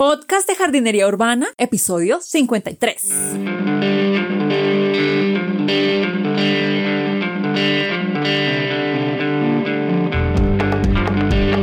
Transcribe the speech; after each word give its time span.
Podcast 0.00 0.48
de 0.48 0.54
Jardinería 0.54 1.06
Urbana, 1.06 1.48
episodio 1.58 2.22
53. 2.22 3.12